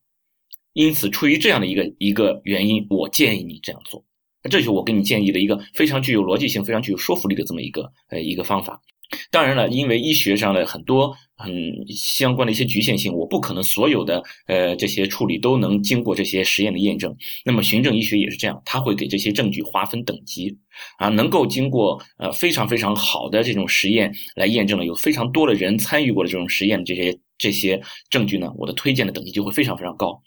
[0.73, 4.03] 因此出于这样的一个一个原因，我建议你这样做。
[4.43, 8.81] 这就是我给你建议的一个非常具有逻辑性、非常具有说服力的这么一个呃一个方法。
[9.29, 11.51] 当然了，因为医学上的很多很
[11.87, 17.15] 相关的一些局限性，我不可能所有的呃这些处理都能经过这些实验的验证。
[17.45, 20.55] 那么循证医学也是这样，它会给这些证据划分等级
[20.97, 30.21] 啊，能够经过呃非常非常好的这种实验来验证了，有非常多的人参与过的这种实验的这些这些证据呢，我的推荐的等级就会非常非常高。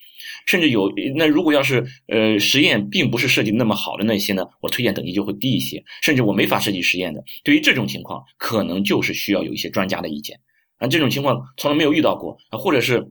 [0.46, 5.82] 甚至有那如果要是呃实验并不是设计那么好的那些呢，我推荐等级就会低一些。
[6.02, 10.38] 甚至我没法设计实验的，对于这种情况，可能就是需要有一些专家的意见
[10.78, 10.86] 啊。
[10.86, 13.10] 这种情况从来没有遇到过啊，或者是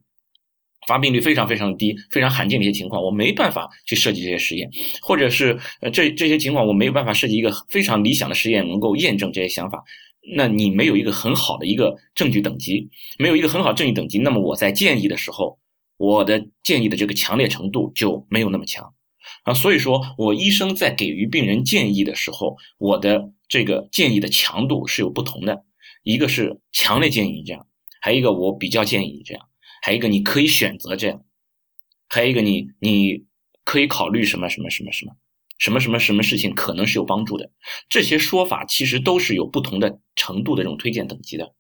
[0.88, 4.70] 发病率非常非常低、非常罕见的一些情况，我没办法去设计这些实验，
[5.02, 9.84] 或者是呃这这些情况我没有办法设计一个非常理想的实验能够验证这些想法。
[10.36, 12.88] 那你没有一个很好的一个证据等级，
[13.18, 15.58] 没有一个很好证据等级，那么我在建议的时候。
[15.98, 18.94] 我的建议的这个强烈程度就没有那么强
[19.44, 25.64] 啊，所以说我医生在给予病人建议的时候，我的这个建议的强度是有不同的。
[26.04, 27.68] 一个是强烈建议这样，
[28.02, 29.48] 还有一个我比较建议这样，
[29.82, 31.24] 还有一个你可以选择这样，
[32.10, 33.24] 还有一个你你
[33.64, 35.16] 可以考虑什么什么什么什么
[35.58, 37.52] 什么什么什么事情可能是有帮助的。
[37.88, 41.54] 这些说法其实都是有不同的程度的这种推荐等级的。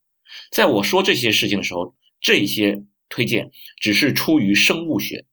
[0.52, 2.84] 在我说这些事情的时候，这些。
[3.14, 5.24] 推荐只是出于生物学，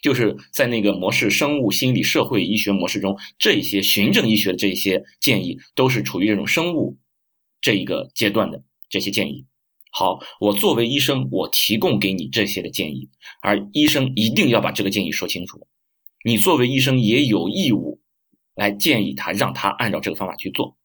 [0.00, 6.96] 就是在那个模式——生物心理社会医学模式中，这些循证医学的这些建议都是处于这种生物
[7.60, 9.44] 这一个阶段的这些建议。
[9.90, 13.08] 好，我作为医生，我提供给你这些的建议，
[13.42, 15.66] 而医生一定要把这个建议说清楚。
[16.24, 18.00] 你作为医生也有义务
[18.54, 20.76] 来建议他，让他按照这个方法去做。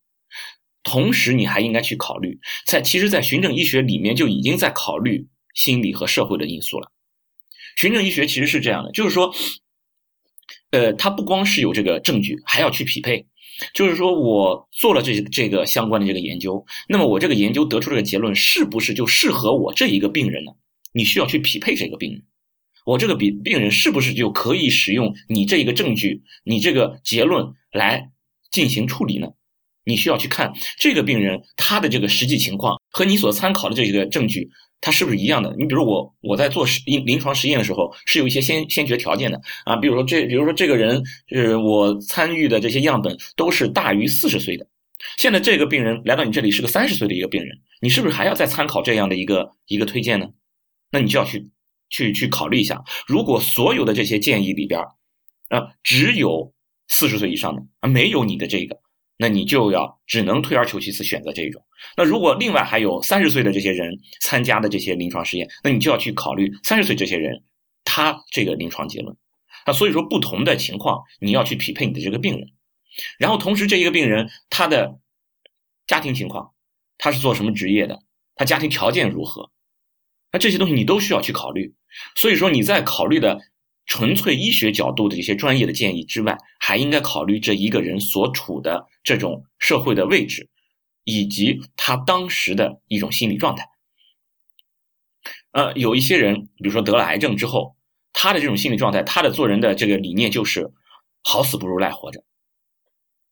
[0.82, 5.28] 同时，你还应该去考虑，在其实，在循证医学里面就已经在考虑。
[5.60, 6.90] 心理和社会的因素了。
[7.76, 9.34] 循证医学其实是这样的，就是说，
[10.72, 13.26] 呃，它不光是有这个证据，还要去匹配。
[13.74, 20.54] 就是说我做了这这个相关的这个研究，那么我这个研究得出这个结论，是不是就适合我这一个病人呢？
[20.94, 22.24] 你需要去匹配这个病人。
[22.86, 28.10] 我这个病病人是不是就可以使用你这一个证据、你这个结论来
[28.50, 29.28] 进行处理呢？
[29.84, 34.50] 你需要去看这个病人他的这个实际情况和你所参考的这个证据。
[34.82, 35.54] 它是不是一样的？
[35.58, 39.76] 你比如我我在做实临临床实验的时候，是有一些先先决条件的啊。
[39.76, 44.66] 比如说这，比如说这个人，是我参与的这些样本都是大于四十岁的。
[45.18, 50.28] 现在这个病人来到你这里是个三十岁的一个病人，你是不是还要再参考这样的一个一个推荐呢？
[50.92, 51.50] 那你就要去
[51.90, 54.80] 去去考虑一下，如果所有的这些建议里边
[55.50, 56.54] 啊，只有
[56.88, 58.78] 四十岁以上的啊，没有你的这个。
[59.22, 61.62] 那你就要只能退而求其次选择这一种。
[61.98, 67.44] 那如果另外还有三十岁的这些人参加的这些临床试验，那你就要去考虑三十岁这些人
[67.84, 69.14] 他这个临床结论。
[69.66, 72.48] 那所以说不同的情况你要去匹配你的这个病人，
[73.18, 74.98] 然后同时这一个病人他的
[75.86, 76.54] 家庭情况，
[76.98, 78.00] 他是做什么职业的，
[78.36, 79.52] 他家庭条件如何，
[80.32, 81.76] 那这些东西你都需要去考虑。
[82.16, 83.38] 所以说你在考虑的。
[83.90, 90.48] 纯粹医学角度的一些专业的建议之外，还应该考虑这一个人所处的这种社会的位置，
[91.04, 93.66] 以及他当时的一种心理状态。
[95.52, 97.76] 呃，有一些人，比如说得了癌症之后，
[98.14, 100.72] 他的这种心理状态，他的做人的这个理念就是
[101.24, 102.24] 好死不如赖活着。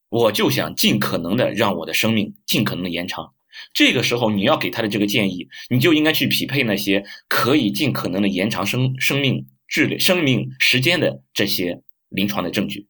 [0.09, 3.35] 我就想尽可能的让我的生命尽可能的延长。
[3.73, 12.87] 这个时候，你要给他的这个建议，你就应该去匹配那些可以尽可能的延长生生命质量、生命时间的这些临床的证据。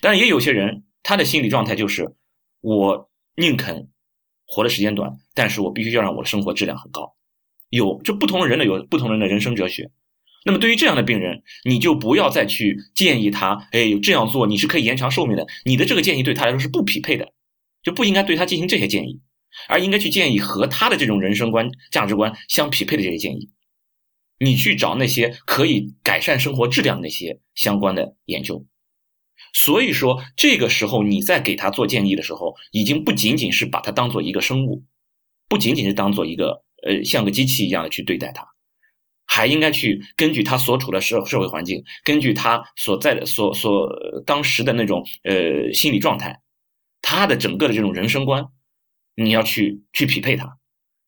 [0.00, 2.14] 当然，也有些人他的心理状态就是，
[2.60, 3.88] 我宁肯
[4.46, 7.14] 活的时间短，但是我必须要让我的生活质量很高。
[7.70, 9.90] 有这不同的人呢，有不同人的人生哲学。
[10.44, 15.46] 那么对于这样的病人，你就不要再去建议他，哎，这样做你是可以延长寿命的。
[15.64, 17.32] 你的这个建议对他来说是不匹配的，
[17.82, 19.20] 就不应该对他进行这些建议。
[19.68, 23.48] 而应该去建议和他的这种人生观、价值观相匹配的这些建议，
[24.38, 28.66] 你去找那些可以改善生活质量那些相关的研究。
[29.52, 34.84] 所以说，这个时候你在给他做建议的时候，已经不仅仅是把他当做一个生物，
[35.48, 38.46] 不仅仅是当做一个呃像个机器一样的去对待他，
[39.24, 43.88] 还应该去根据他所处的社社会环境，根据他所在的所所
[44.26, 46.40] 当时的那种呃心理状态，
[47.02, 48.46] 他的整个的这种人生观。
[49.16, 50.58] 你要去去匹配他，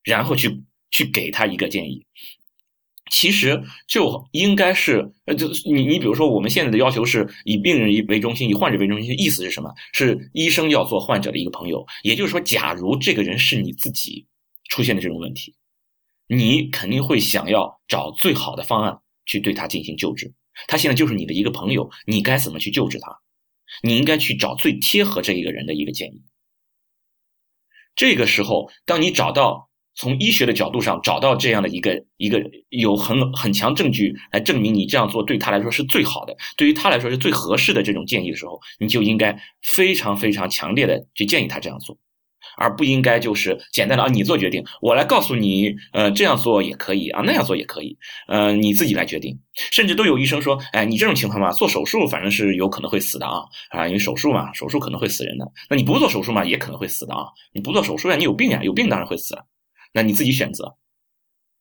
[0.05, 0.63] 然后去
[0.93, 2.07] 去给他一个建议。
[3.11, 9.15] 其实就应该是，呃，就你你比如说，我们现在的要求是以病人为中心，以患者为中心。
[9.19, 9.73] 意思是什么？
[9.93, 11.87] 是医生要做患者的一个朋友。
[12.03, 14.27] 也就是说，假如这个人是你自己
[14.69, 15.55] 出现的这种问题，
[16.27, 20.35] 你肯定会想要找最好的方案去对他进行救治。
[20.67, 23.17] 他现在就是你的一个朋友，你该怎么去救治他？
[23.83, 26.23] 你应该去找最贴合这一个人的一个建议。
[27.95, 41.97] 这个时候，当你找到从医学的角度上找到这样的一个一个有很很强证据来证明你这样做对他来说是最好的，对于他来说是最合适的这种建议的时候，你就应该非常非常强烈的去建议他这样做。
[42.59, 49.39] 而不应该就是简单的啊，你做决定，我来告诉你，呃，这样做也可以啊，那样做也可以，呃，你自己来决定。
[49.73, 53.41] 甚至都有医生说，哎，你这种情况嘛，做手术反正是有可能会死的啊，
[53.71, 55.47] 啊，因为手术嘛，手术可能会死人的。
[55.69, 59.37] 那你不做手术嘛，也可能会死的啊，你不做手术呀，你有病呀，有病当然会死，
[59.97, 60.77] 那你自己选择。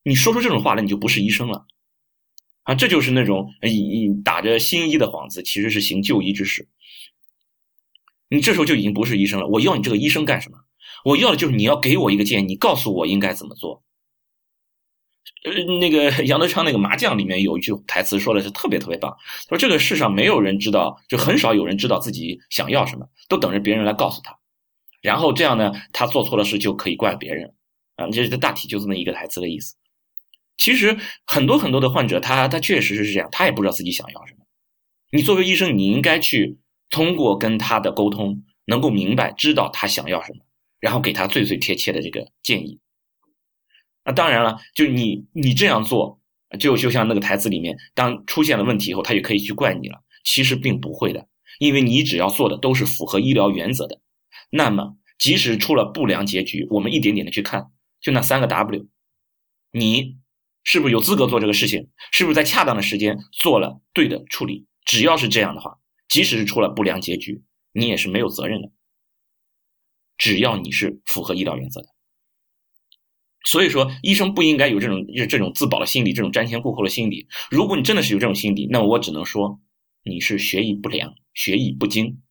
[0.04, 1.66] 你说出这种话，来你就不是医生了，
[2.64, 6.68] 啊，这就是那种以打着新医的幌子，其实是行旧医之实。
[8.30, 10.60] 你这时候就已经不是医生了，我要你这个医生干什么？
[11.06, 13.84] 我要的就是你要给我一个建议，你告诉我应该怎么做。
[15.46, 19.16] 呃，那个 杨德昌那个麻将里面有一句台词说的是特别特别棒，
[19.48, 24.38] 说这个世上没有人知道，就很少有人知道自己想要什么，都等着别人来告诉他。
[25.02, 27.55] 然后这样呢，他做错了事就可以怪别人。
[27.96, 29.76] 啊，这大体就这么一个台词的意思。
[30.58, 34.46] 其实很多很多的患者，他他确实是这样，他也不知道自己想要什么。
[35.12, 36.58] 你作为医生，你应该去
[36.90, 40.40] 通过跟他的沟通，能够明白知道他想要什么。
[40.80, 42.80] 然后给他最最贴切的这个建议。
[44.04, 46.20] 那当然了，就你你这样做，
[46.60, 50.04] 就就像那个台词里面，当出现了问题以后，他就可以去怪你了。
[50.24, 51.28] 其实并不会的，
[51.58, 54.00] 因为你只要做的都是符合医疗原则的。
[54.52, 57.72] 那么，即使出了不良结局，我们一点点的去看，
[58.06, 58.88] 就那三个 W，
[59.72, 60.20] 你
[60.64, 61.90] 是不是有资格做这个事情？
[62.12, 64.68] 是不是在恰当的时间做了对的处理？
[64.86, 68.72] 只要是这样的话，即使是出了不良结局，你也是没有责任的。
[70.20, 71.88] 只要你是符合医疗原则的，
[73.44, 77.28] 所以说医生不应该有这种这种自保的心理，这种瞻前顾后的心理。
[77.50, 79.60] 如果你真的是有这种心理，那我只能说
[80.04, 82.22] 你是学艺不良、学艺不精。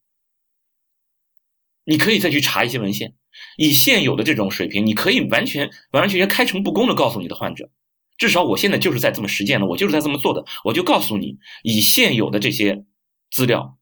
[1.83, 3.17] 你可以再去查一些文献，
[3.57, 7.71] 以现有的这种水平，你可以完全完完全全开诚布公的告诉你的患者，
[8.17, 12.85] 至少我现在就是在这么实践的，我就是在这么做的，我就告诉你，以现有的这些
[13.31, 13.79] 资料，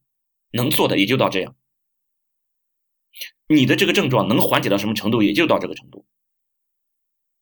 [0.53, 1.55] 能做的也就到这样。
[3.49, 6.07] 你的这个症状能缓解到什么程度，也就到这个程度。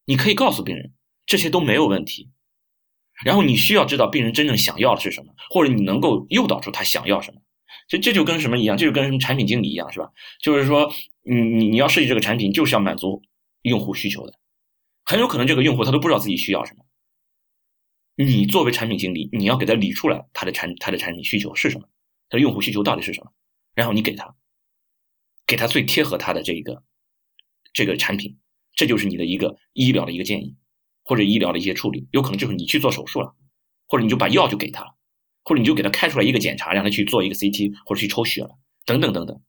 [0.06, 0.92] 你可以告诉病人，
[1.24, 2.30] 这些都没有问题。
[3.24, 7.40] 然后你需要知道病人真正想要的是什么，或者你能够诱导出他想要什么。
[7.86, 8.76] 这这就跟什么一样？
[8.76, 10.10] 这就跟什么产品经理一样，是吧？
[10.40, 10.92] 就是说，
[11.22, 13.22] 你你你要设计这个产品，就是要满足
[13.62, 14.38] 用户需求的。
[15.04, 16.84] 很有可能这个用户他都不知道自己需要什么。
[18.16, 21.88] 你作为产品经理，你要给他理出来他的产他的产品需求是什么，
[22.28, 23.32] 他的用户需求到底是什么，
[23.74, 24.34] 然后你给他。
[25.46, 26.84] 给他最贴合他的这个
[27.72, 28.38] 这个产品，
[28.74, 30.56] 这就是你的一个医疗的一个建议，
[31.02, 33.34] 或者医疗的一些处理，有可能就是你去做手术了，
[33.88, 34.94] 或者你就把药就给他，
[35.42, 38.50] 或者你就给他开出来一个检查，让他去做一个 CT 或者去抽血了，
[38.84, 39.42] 等等等等。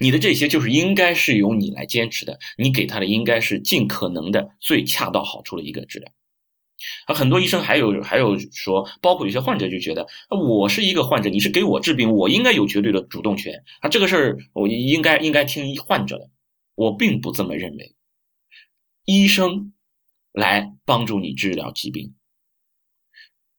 [0.00, 6.10] 你的这些就是应该是由你来坚持的，你给他的应该是尽可能的最恰到好处的一个治疗。
[7.06, 16.30] 啊，很多医生还有还有说，包括有些患者就觉得，我是一个患者，你是给我治病，我应该有绝对的主动权啊，这个事儿我应该应该听患者的。
[16.74, 17.94] 我并不这么认为。
[19.04, 19.72] 医生
[20.32, 22.14] 来帮助你治疗疾病。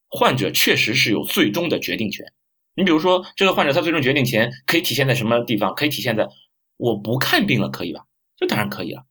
[0.07, 2.33] 患者确实是有最终的决定权。
[2.75, 5.73] 你比如说，这个患者他最终决定权可以体现在什么地方？
[5.75, 6.27] 可以体现在
[6.77, 8.05] 我不看病了，可以吧？
[8.37, 9.05] 这当然可以了，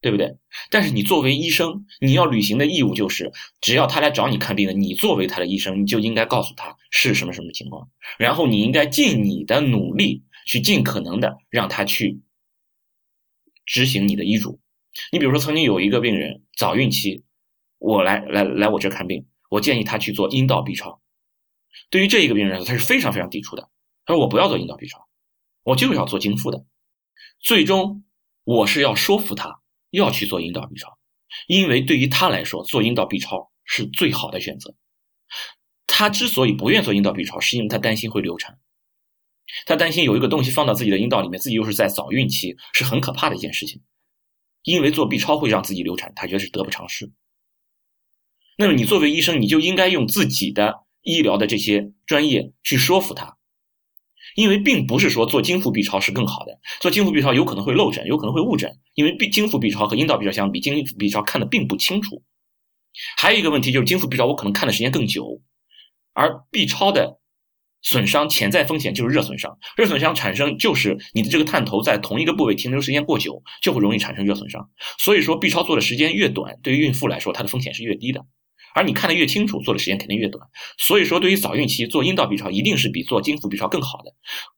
[0.00, 0.38] 对不对？
[0.70, 12.22] 但是你作为医生，你要履行的义务就是，只要他来找你看病了，你作为他的医生，你就应该告诉他是什么什么情况，然后你应该尽你的努力去尽可能的让他去
[13.66, 14.60] 执行你的医嘱。
[15.12, 17.24] 你比如说，曾经有一个病人早孕期，
[17.78, 21.02] 我来来来我这看病，我建议他去做阴道 B 超。
[21.90, 23.70] 对于这一个病人来说，他是非常非常抵触的。
[24.06, 25.08] 他说：“我不要做阴道 B 超，
[25.62, 26.66] 我就是要做经腹的。”
[27.40, 28.04] 最终，
[28.44, 29.60] 我是要说服他
[29.90, 30.98] 要去做阴道 B 超，
[31.46, 34.74] 因为对于他来说，做阴道 B 超是最好的选择。
[35.86, 38.58] 他之所以不愿做阴道 B 超，是因为他担心会流产，
[39.66, 43.82] 他担心有一个东西放到自己的阴道里面，自己又是在早孕期，是很可怕的一件事情。
[44.62, 47.12] 因为做 B 超会让自己流产，他觉得是得不偿失。
[48.58, 50.83] 那么，你作为医生，你就应该用自己的。
[51.04, 53.36] 医疗的这些专业去说服他，
[54.34, 62.22] 因为并不是说做经腹 B 超是更好的，做经腹 B 超有可能会漏诊，有可能会误诊，因为经腹 B 超和阴道 B 超相比，经腹 B 超看的并不清楚。
[63.16, 65.40] 还有一个问题就是经腹 B 超我可能看的时间更久，
[66.12, 67.18] 而 B 超的
[67.82, 74.70] 损伤潜在风险就是热损伤，热损伤产生就是你的这个探头在同一个部位停留时间过久，就会容易产生热损伤。
[74.98, 78.24] 所以说 B 超做的时间越短，对于孕妇来说它的风险是越低的。
[78.74, 80.46] 而你看得越清楚，做的时间肯定越短。
[80.76, 84.12] 所以说，对于早孕期做阴道 B 超，一定是比做经腹 B 超更好的。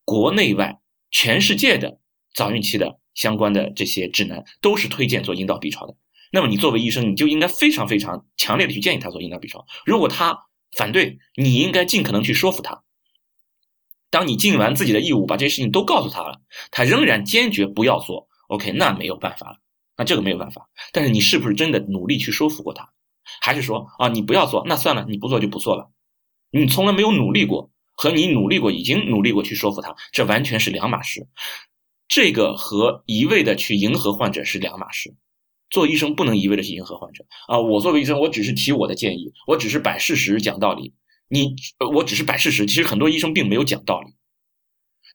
[0.04, 2.00] 国内外全世界的
[2.34, 5.94] 早孕期的相关的这些指南都是推荐做阴道 B 超的。
[6.32, 9.64] 那么你作为医生，你就应该非常非常强烈的去建议他做阴道 B 超。
[9.84, 10.36] 如果他
[10.76, 12.82] 反对，你应该尽可能去说服他。
[14.10, 16.40] 当你尽完自己的义务，把这些事情都告诉他了，
[16.70, 19.58] 他仍然坚决不要做，OK，那没有办法了，
[19.96, 20.68] 那这个没有办法。
[20.92, 22.88] 但是你是不是真的努力去说服过他？
[23.40, 25.90] 还是说啊，你不要做，那算了，你不做就不做了。
[26.50, 31.26] 你从来没有努力过，和你努力过，已经努力过去说服他，这完全是两码事。
[32.08, 35.14] 这个和一味的去迎合患者是两码事。
[35.68, 37.58] 做医生不能一味的去迎合患者啊！
[37.58, 40.94] 我作为医生，我只是提我的建议，我只是摆事实讲道理。
[41.28, 41.56] 你，
[41.92, 42.66] 我只是摆事实。
[42.66, 44.14] 其实很多医生并没有讲道理。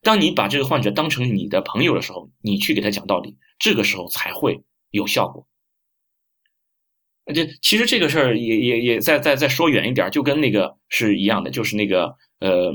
[0.02, 5.48] 当你把这个患者当成你的朋友的时候，你去给他讲道理，这个时候才会有效果。
[7.32, 12.72] 这其实这个事儿也也也再再再说远一点，就跟那个是一样的，就是那个呃，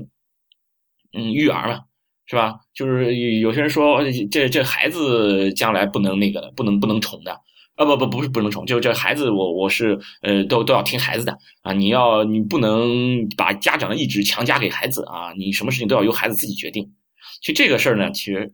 [1.12, 1.82] 嗯，育儿嘛，
[2.28, 2.56] 是吧？
[2.74, 7.34] 就是有些人说这这孩子将来不能那个，不能不能宠的
[7.76, 16.93] 啊，不不不是不能宠，就这孩子我我是呃都都要听孩子的啊，你要你不能把家长的意志强加给孩子啊，你什么事情都要由孩子自己决定。
[17.41, 18.54] 其实这个事儿呢，其实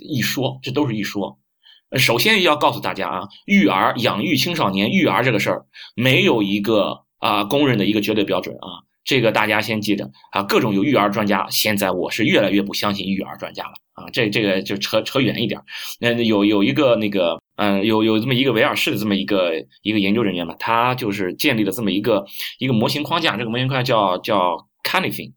[0.00, 1.38] 一说这都是一说。
[1.92, 5.64] 首先要告诉大家啊，育儿、养育青少年、育儿这个事儿，
[5.94, 8.82] 没有一个啊公认的一个绝对标准啊。
[9.04, 10.42] 这个大家先记着啊。
[10.42, 14.10] 各种有育儿专家，现在我是越来越不相信育儿专家了啊。
[14.12, 15.60] 这这个就扯扯远一点。
[16.00, 22.26] 那有有一个那个嗯，有有这么一个威尔士的这么一个一个研究人员嘛，他就是建立了这么一个
[22.58, 23.36] 一个模型框架。
[23.36, 25.30] 这个模型框架叫叫 Canifin，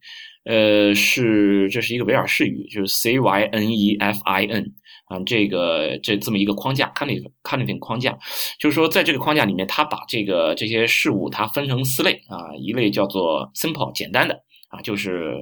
[0.44, 4.72] 呃，是这是一个威尔士语，就是 C Y N E F I N。
[5.10, 8.16] 啊，这个这这么一个框架 c a n i f c a n i f 框架，
[8.60, 15.34] 就是说，在这个框架里面，它把这个这些事物它分成四类啊，一类叫做 simple 简单的啊，就是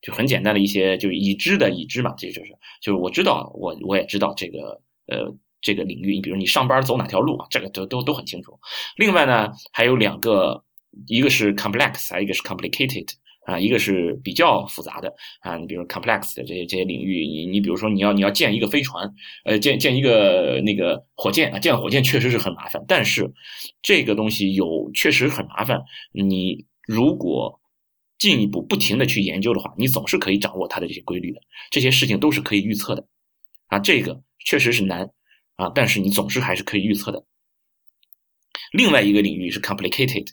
[0.00, 5.30] 就很简单的一些就已知的已知嘛，这就是就是我知道我我也知道这个呃
[5.60, 8.58] 这个领域，你比如你上班走哪条路啊，这个都都都很清楚。
[8.96, 10.64] 另外呢，还有两个，
[11.08, 13.10] 一个是 complex，还有一个是 complicated。
[13.44, 19.14] 啊，一个是比较复杂的啊，你比如 complex 的这些这些领域，你你比如说你要你要建一个飞船，
[19.44, 23.30] 呃，建建一个那个火箭啊，建火箭确实是很麻烦，但是
[23.82, 25.82] 这个东西有确实很麻烦，
[26.12, 27.60] 你如果
[28.18, 31.40] 进一步不停的去研究的话，你总是可以掌握它的这些规律的，
[31.70, 33.06] 这些事情都是可以预测的，
[33.66, 35.10] 啊，这个确实是难
[35.56, 37.24] 啊，但是你总是还是可以预测的。
[38.72, 40.28] 另外一个领域是 complicated。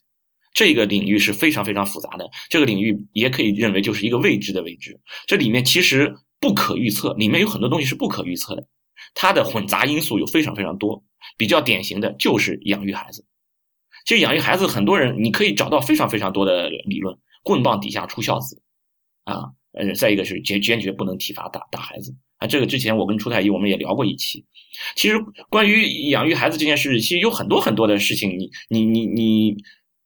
[0.53, 4.99] 这个领域是非常非常复杂的，这个领域也可以认为就是一个未知的未知。
[5.25, 8.67] 这里面其实不可预测，里面有很多东西是不可预测的，
[9.13, 11.03] 它的混杂因素有非常非常多。
[11.37, 13.25] 比较典型的就是养育孩子。
[14.05, 18.61] 其实养育孩子，很多人你可以找到非常非常多的理论，棍棒底下出孝子，
[19.23, 22.47] 啊，呃，再一个是坚坚决不能体罚打打孩子啊。
[22.47, 24.43] 这个之前我跟初太医我们也聊过一期。
[24.95, 25.15] 其实
[25.49, 29.55] 关于养育孩子这件事，其实有很多很多的事情，你你你你。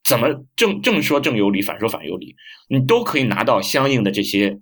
[0.07, 2.35] 怎么正正说正有理，反说反有理，
[2.69, 4.59] 你都可以拿到相应的这些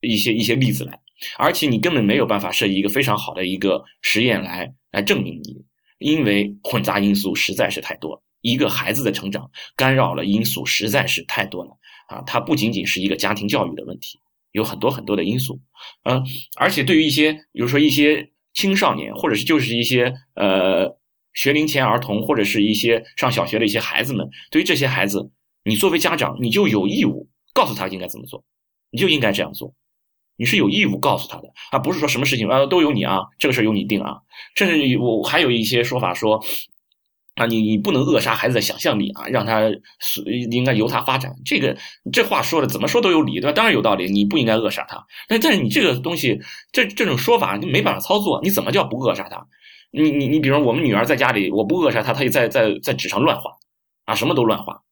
[0.00, 0.98] 一些一些例子来，
[1.38, 5.64] 而且你根本没有办法设计一个非常好的一个实验来来证明你
[5.98, 11.72] 因为混杂因素实在是太多，一个孩子的成长干扰了因素实在是太多了
[12.08, 12.22] 啊！
[12.26, 14.18] 它不仅仅是一个家庭教育的问题，
[14.52, 15.60] 有很多很多的因素，
[16.04, 16.24] 嗯，
[16.56, 20.97] 而且对于一些，比如说一些青少年，或者是就是一些呃
[21.38, 25.30] 学龄前儿童，或者是一些上小学的一些孩子们，对于这些孩子，
[25.62, 28.42] 你作为家长，你就有义务告诉他应该怎么做，
[28.90, 29.72] 你就应该这样做。
[30.36, 34.16] 你是有义务告诉他的而，不是说什么事情啊都由你啊，这个事由你定啊。
[34.56, 36.42] 甚至我还有一些说法说，
[37.36, 39.70] 啊，你你不能扼杀孩子的想象力啊，让他
[40.50, 41.32] 应该由他发展。
[41.44, 41.76] 这个
[42.12, 43.52] 这话说的怎么说都有理，对吧？
[43.52, 45.06] 当然有道理，你不应该扼杀他。
[45.28, 46.40] 但但是你这个东西，
[46.72, 48.40] 这这种说法你没办法操作。
[48.42, 49.46] 你怎么叫不扼杀他？
[49.90, 53.52] 你你你，比如我们女儿在家里，我不扼杀她，她也在在在纸上乱画
[54.04, 54.82] 啊，什么都乱画。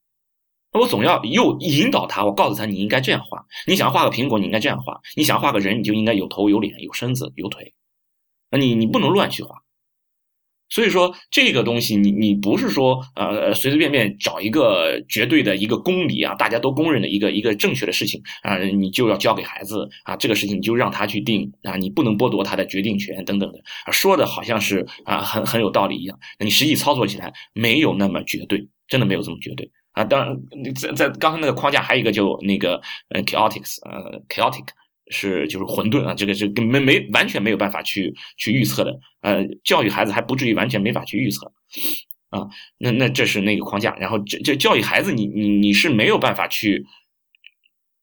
[0.73, 3.45] 我总要又引导她，我告诉她你应该这样画。
[3.67, 5.01] 你想画个苹果，你应该这样画。
[5.17, 7.75] 你想画个人，你就应该有头有脸有身子有腿。
[8.51, 9.63] 啊，你你不能乱去画。
[10.69, 29.71] 所以说这个东西，你你不是说呃随随便便找一个绝对的一个公理啊，大家都公认的一个一个正确的事情啊，你就要交给孩子啊，这个事情你就让他去定啊，你不能剥夺他的决定权等等的啊，说的好像是啊很很有道理一样，你实际操作起来没有那么绝对，真的没有这么绝对。
[29.93, 30.37] 啊，当然，
[30.75, 34.67] 在在刚才那个框架还有一个就那个呃 chaotics 呃，chaotic
[35.11, 38.99] 是就是混沌啊，这个是跟没没完全没有办法去去预测的。
[39.21, 41.53] 呃，教育孩子还不至于完全没法去预测
[42.31, 42.49] 啊。
[42.79, 46.85] 那那这是那个框架，然后这这教育孩子，你你你是没有办法去，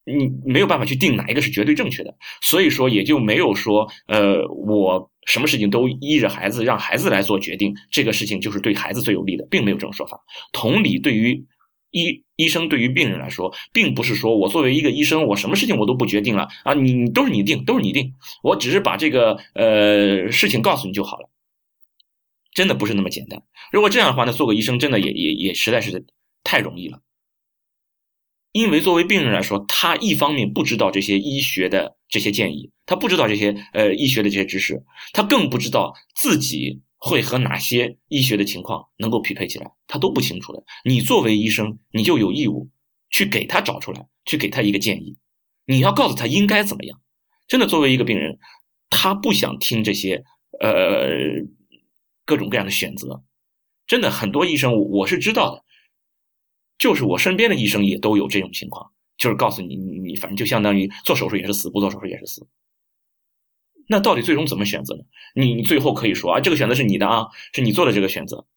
[0.05, 10.19] 你没有办法去定哪一个是绝对正确的，所以说也就没有说呃，我什么事情都依着孩子，让孩子来做决定，这个事情就是对孩子最有利的，并没有这种说法。
[10.51, 11.45] 同理，对于
[11.93, 21.29] 医医生对于病人来说，并不是说我作为一个医生，我什么事情我都不决定了啊，你都是你定，都是你定，我只是把这个呃事情告诉你就好了，
[22.51, 23.43] 真的不是那么简单。
[23.71, 26.03] 如果这样的话，那做个医生真的也也也实在是
[26.43, 26.99] 太容易了。
[28.51, 34.83] 因为作为病人来说，他一方面不知道这些医学的这些建议，他不知道这些呃医学的这些知识，
[35.13, 36.81] 他更不知道自己。
[37.05, 40.63] 会和哪些医学的情况能够匹配起来，他都不清楚的。
[40.83, 42.71] 你作为医生，你就有义务
[43.11, 45.17] 去给他找出来，去给他一个建议。
[45.65, 46.99] 你要告诉他应该怎么样。
[47.47, 48.39] 真的，作为一个病人，
[48.89, 50.23] 他不想听这些
[50.59, 51.11] 呃
[52.25, 53.23] 各种各样的选择。
[53.85, 55.63] 真的，很多医生我是知道的，
[56.79, 62.47] 就是我身边的医生也都有这种情况，就是告诉你，你你反正就相当于做手术也是死，不做手术也是死。
[63.87, 65.03] 那到底最终怎么选择呢？
[65.35, 68.47] 你你最后可以说啊，这个选择是你的啊，是你做的这个选择。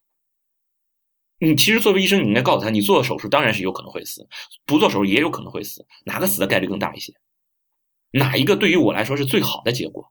[1.38, 4.26] 你其实作为医生，你应该告诉他，你做了手术当然是有可能会死，
[4.64, 7.12] 不做手术也有可能会死，哪个死的概率更大一些？
[8.10, 10.10] 哪一个对于我来说是最好的结果？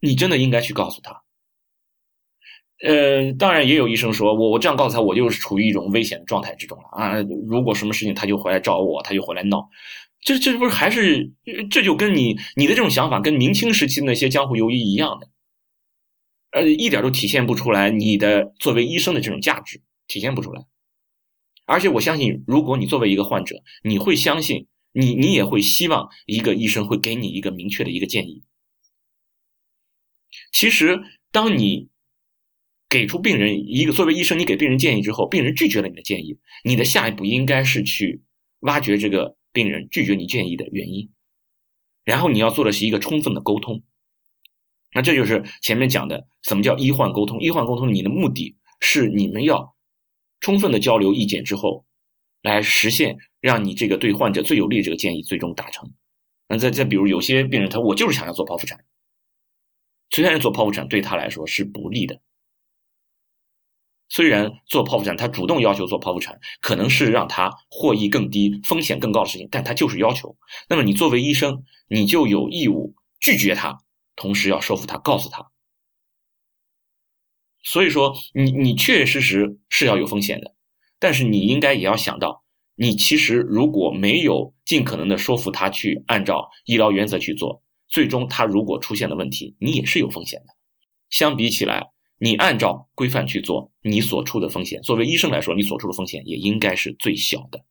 [0.00, 1.22] 你真的应该去告诉他。
[2.82, 7.14] 呃，当然也有医生说我我这样告诉他，我就是处于一种危险的状态之中了啊！
[7.48, 9.68] 如果什么事情他就回来找我，他就回来闹。
[10.20, 11.30] 这这不是还是
[11.70, 15.28] 这就跟你你的这种想法跟明清时期那些江湖游医一样的，
[16.54, 20.62] 呃，一点都体现不出来你的作为医生的这种价值，体现不出来。
[21.66, 28.44] 而且我相信，如果你作为一个患者，你会相信你你也会希望一个医生会给你一个明确的一个建议。
[30.52, 31.88] 其实，当你
[32.88, 38.22] 给出病人一个作为医生，你给病人建议之后，病人拒绝了你的建议，你的下一步应该是去
[38.60, 39.36] 挖掘这个。
[39.54, 41.12] 病人拒绝你建议的原因，
[42.02, 43.84] 然后你要做的是一个充分的沟通。
[44.94, 47.40] 那这就是前面讲的，什么叫医患沟通？
[47.40, 49.74] 医患沟通，你的目的是你们要
[50.40, 51.84] 充分的交流意见之后，
[52.42, 55.92] 来实现让你这个对患者最有利这个建议最终达成。
[56.46, 58.84] 那再再比如有些病人他我就是想要做剖腹产，
[60.10, 62.20] 虽然做剖腹产对他来说是不利的。
[64.10, 70.36] 虽然做剖腹产，他主动要求做剖腹产，可能是让他获益更低、风险更高的事情，但他就是要求。
[70.68, 73.80] 那么你作为医生，你就有义务拒绝他，
[74.16, 75.50] 同时要说服他，告诉他。
[77.62, 80.54] 所以说，你你确确实实是要有风险的，
[80.98, 90.54] 但是你应该也要想到，你其实如果没有尽可能的说服他去按照医疗原则去做，最终他如果出现了问题，你也是有风险的。
[91.10, 91.90] 相比起来。
[92.16, 97.62] 你按照规范去做，你所处的风险，作为医生来说，你所处的风险也应该是最小的。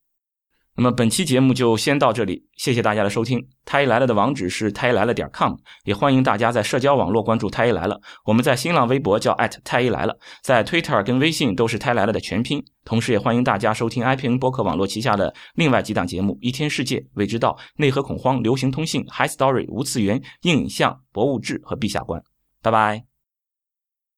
[0.75, 3.39] 那么本期节目就先到这里，谢谢大家的收听。
[3.63, 5.53] 太医来了的网址是太医来了点 com，
[5.85, 8.01] 也欢迎大家在社交网络关注太医来了。
[8.25, 12.63] 我们在新浪微博叫太医来了，在 Twitter 跟微信都是太医来了的全拼。
[12.83, 22.21] 同时也欢迎大家收听 iPn 播客网络旗下的另外几档节目：一天世界、未知道、内核恐慌、流行通信、High Story、无次元、硬影像、博物志和陛下观。
[22.63, 23.12] 拜拜。